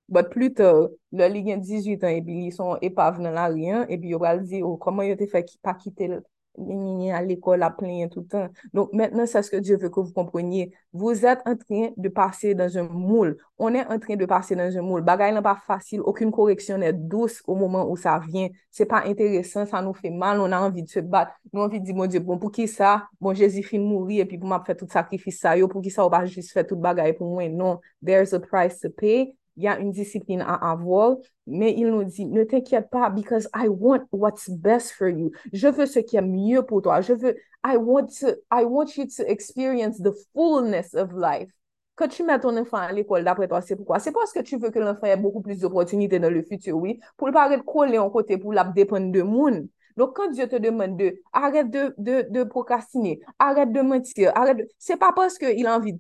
[0.09, 3.85] Mais plus tard, le ligue 18 ans, et puis ils sont épaves dans la rien,
[3.87, 6.09] et puis il va dire, oh, comment il a fait pas quitter
[6.57, 8.47] à l'école à plein tout le temps.
[8.73, 10.73] Donc maintenant, c'est ce que Dieu veut que vous compreniez.
[10.91, 13.37] Vous êtes en train de passer dans un moule.
[13.57, 15.01] On est en train de passer dans un moule.
[15.01, 16.01] Bagaille n'est pas facile.
[16.01, 18.49] Aucune correction n'est douce au moment où ça vient.
[18.69, 19.65] C'est pas intéressant.
[19.65, 20.39] Ça nous fait mal.
[20.39, 21.31] On a envie de se battre.
[21.51, 23.07] Nous avons envie de dire, mon Dieu, bon, pour qui ça?
[23.19, 25.57] Bon, Jésus fin mourir et puis pour m'a fait tout sacrifice ça.
[25.57, 26.05] Yo, pour qui ça?
[26.05, 27.47] On va juste faire tout bagaille pour moi.
[27.49, 27.79] Non.
[28.05, 29.35] There's a price to pay.
[29.55, 33.47] Il y a une discipline à avoir, mais il nous dit, ne t'inquiète pas, because
[33.55, 35.31] I want what's best for you.
[35.51, 37.01] Je veux ce qui est mieux pour toi.
[37.01, 37.35] Je veux,
[37.65, 41.51] I want to, I want you to experience the fullness of life.
[41.95, 43.99] Quand tu mets ton enfant à l'école, d'après toi, c'est pourquoi?
[43.99, 46.99] C'est parce que tu veux que l'enfant ait beaucoup plus d'opportunités dans le futur, oui,
[47.17, 49.67] pour ne pas être collé en côté pour la dépendre de monde.
[49.95, 54.57] Donc, quand Dieu te demande de arrête de, de, de procrastiner, arrête de mentir, arrête
[54.57, 54.67] de...
[54.79, 55.99] C'est pas parce qu'il a envie de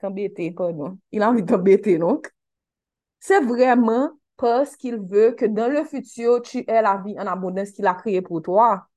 [0.00, 0.98] t'embêter, pardon.
[1.12, 2.28] Il a envie de t'embêter, donc.
[3.22, 7.70] c'est vraiment parce qu'il veut que dans le futur, tu aies la vie en abondance
[7.70, 8.88] qu'il a créée pour toi.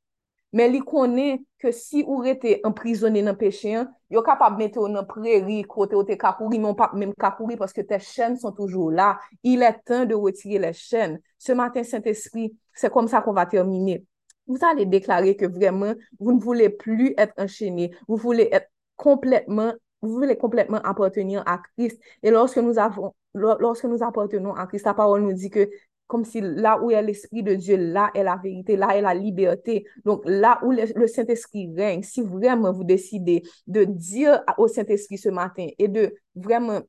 [0.55, 5.03] Men li konen ke si ou rete emprisonen nan pechen, yo kapab mette ou nan
[5.09, 8.87] preri kote non ou te kakouri, men pa mèm kakouri paske te chen son toujou
[8.89, 9.17] la.
[9.43, 11.19] Il est temps de retirer les chen.
[11.37, 14.05] Ce matin, Saint-Esprit, c'est comme ça qu'on va terminer.
[14.47, 17.91] Vous allez déclarer que vraiment, vous ne voulez plus être enchaîné.
[18.07, 21.99] Vous voulez être complètement vous voulez complètement appartenir à Christ.
[22.23, 25.69] Et lorsque nous avons lorsque nous appartenons à Christ, la parole nous dit que
[26.07, 29.13] comme si là où est l'Esprit de Dieu, là est la vérité, là est la
[29.13, 29.85] liberté.
[30.05, 35.29] Donc là où le, Saint-Esprit règne, si vraiment vous décidez de dire au Saint-Esprit ce
[35.29, 36.81] matin et de vraiment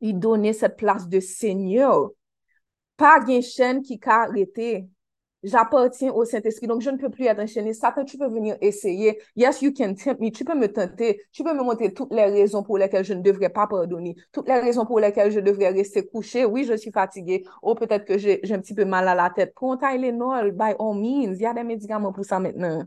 [0.00, 2.10] lui donner cette place de Seigneur,
[2.96, 4.88] pas une chaîne qui a arrêté
[5.42, 7.72] j'appartiens au Saint-Esprit, donc je ne peux plus être enchaîné.
[7.72, 9.20] Satan, tu peux venir essayer.
[9.36, 10.30] Yes, you can tempt me.
[10.30, 11.22] Tu peux me tenter.
[11.32, 14.16] Tu peux me montrer toutes les raisons pour lesquelles je ne devrais pas pardonner.
[14.32, 16.44] Toutes les raisons pour lesquelles je devrais rester couché.
[16.44, 17.44] Oui, je suis fatigué.
[17.62, 19.54] Ou peut-être que j'ai un petit peu mal à la tête.
[19.54, 21.34] Prends Tylenol, by all means.
[21.34, 22.84] Il y a des médicaments pour ça maintenant.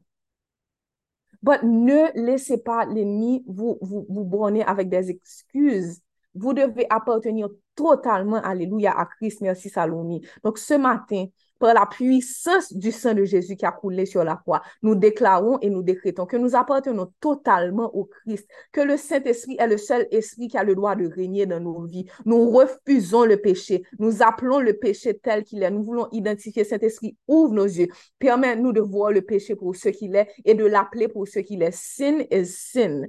[1.43, 6.01] But ne laissez pas l'ennemi vous, vous, vous borner avec des excuses.
[6.35, 9.41] Vous devez appartenir totalement, alléluia, à Christ.
[9.41, 10.21] Merci, Salomé.
[10.43, 11.25] Donc, ce matin,
[11.61, 15.59] par la puissance du sang de Jésus qui a coulé sur la croix, nous déclarons
[15.61, 20.07] et nous décrétons que nous appartenons totalement au Christ, que le Saint-Esprit est le seul
[20.11, 22.07] esprit qui a le droit de régner dans nos vies.
[22.25, 23.83] Nous refusons le péché.
[23.99, 25.69] Nous appelons le péché tel qu'il est.
[25.69, 27.15] Nous voulons identifier Saint-Esprit.
[27.27, 27.87] Ouvre nos yeux.
[28.17, 31.61] Permets-nous de voir le péché pour ce qu'il est et de l'appeler pour ce qu'il
[31.61, 31.71] est.
[31.71, 33.05] Sin is sin.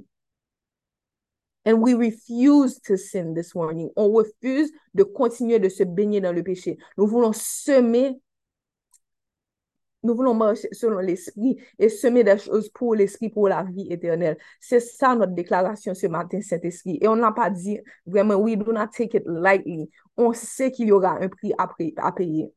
[1.65, 3.89] And we refuse to sin this morning.
[3.95, 6.77] On refuse de continuer de se baigner dans le péché.
[6.97, 8.19] Nous voulons semer
[10.03, 14.37] Nous voulons marcher selon l'esprit et semer des choses pour l'esprit, pour la vie éternelle.
[14.59, 16.97] C'est ça notre déclaration ce matin, Saint-Esprit.
[17.01, 19.89] Et on n'a pas dit vraiment, we do not take it lightly.
[20.17, 22.51] On sait qu'il y aura un prix à, à payer.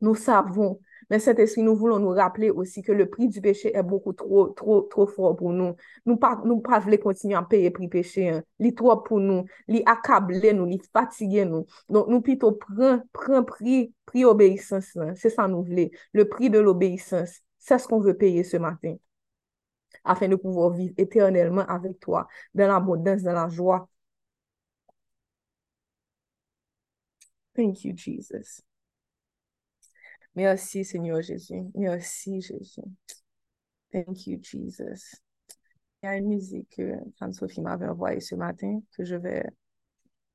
[0.00, 0.80] Nous savons
[1.10, 4.16] Men cet esprit, nou voulons nou rappele osi ke le pri du peche e beaucoup
[4.18, 5.76] trop, trop, trop fort pou nou.
[6.08, 8.40] Nou pa, nou pa vle kontinu an peye pri peche.
[8.62, 11.62] Li trop pou nou, li akable nou, li fatige nou.
[11.92, 15.14] Don nou pito pren, pren pri, pri obeysans lan.
[15.20, 15.88] Se sa nou vle.
[16.16, 17.38] Le pri de l'obeysans.
[17.62, 18.98] Se skon ve peye se matin.
[20.06, 22.26] Afen de pouvo viv eternelman avek toa.
[22.54, 23.84] Dan l'abondans, dan la jwa.
[27.54, 28.60] Thank you, Jesus.
[30.36, 31.64] Merci, Seigneur Jésus.
[31.74, 32.82] Merci, Jésus.
[33.90, 35.16] Thank you, Jesus.
[36.02, 39.44] Il y a une musique que Anne-Sophie m'avait envoyée ce matin que je vais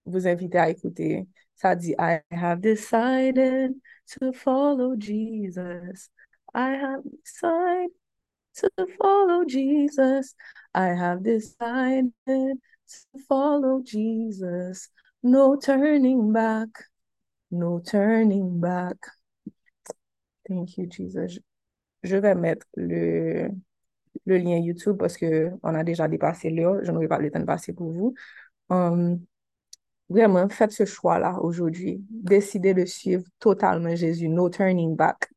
[0.06, 1.28] vous inviter à écouter.
[1.56, 3.74] Ça dit, I have decided
[4.20, 6.10] to follow Jesus.
[6.56, 7.92] I have decided
[8.56, 10.34] to follow Jesus.
[10.74, 14.90] I have decided to follow Jesus.
[15.22, 16.70] No turning back,
[17.52, 18.98] no turning back.
[20.48, 21.40] Thank you, Jesus.
[22.04, 23.50] Je vais mettre le,
[24.26, 26.84] le lien YouTube parce qu'on a déjà dépassé l'heure.
[26.84, 28.14] Je n'aurai pas le temps de passer pour vous.
[28.70, 29.20] Um,
[30.10, 32.04] vraiment, faites ce choix-là aujourd'hui.
[32.10, 34.30] Décidez de suivre totalement Jésus.
[34.30, 35.30] No turning back.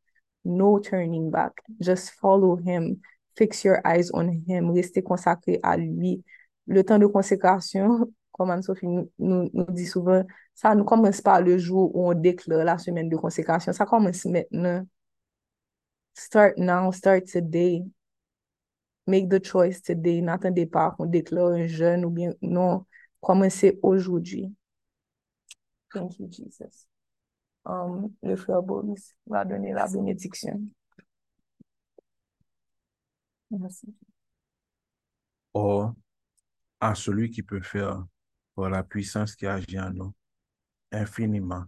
[0.45, 1.53] No turning back.
[1.81, 2.97] Just follow him.
[3.37, 4.71] Fix your eyes on him.
[4.71, 6.25] Restez consacré à lui.
[6.67, 10.25] Le temps de consécration, comme Anne-Sophie nous, nous, nous, dit souvent,
[10.55, 13.73] ça ne commence pas le jour où on déclare la semaine de consécration.
[13.73, 14.85] Ça commence maintenant.
[16.15, 17.83] Start now, start today.
[19.07, 20.21] Make the choice today.
[20.21, 22.87] N'attendez pas qu'on déclare un jeûne ou bien non.
[23.21, 24.55] Commencez aujourd'hui.
[25.93, 26.87] Thank you, Jesus.
[27.67, 30.61] Um, le frère Boris va donner la bénédiction.
[33.51, 33.95] Merci.
[35.53, 35.95] Or,
[36.81, 38.05] à celui qui peut faire
[38.55, 40.15] par la puissance qui agit en nous,
[40.93, 41.65] infiniment,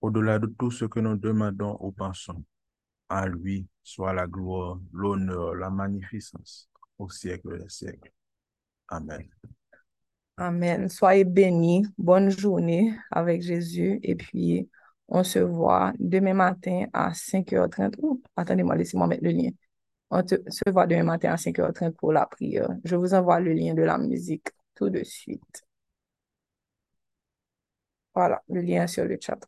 [0.00, 2.44] au-delà de tout ce que nous demandons ou pensons,
[3.08, 8.12] à lui soit la gloire, l'honneur, la magnificence au siècle des siècles.
[8.88, 9.28] Amen.
[10.36, 10.88] Amen.
[10.88, 11.86] Soyez bénis.
[11.96, 14.00] Bonne journée avec Jésus.
[14.02, 14.68] Et puis,
[15.08, 17.94] on se voit demain matin à 5h30.
[17.98, 19.50] Ouh, attendez-moi, laissez-moi mettre le lien.
[20.10, 22.68] On se voit demain matin à 5h30 pour la prière.
[22.84, 25.64] Je vous envoie le lien de la musique tout de suite.
[28.14, 29.38] Voilà, le lien sur le chat.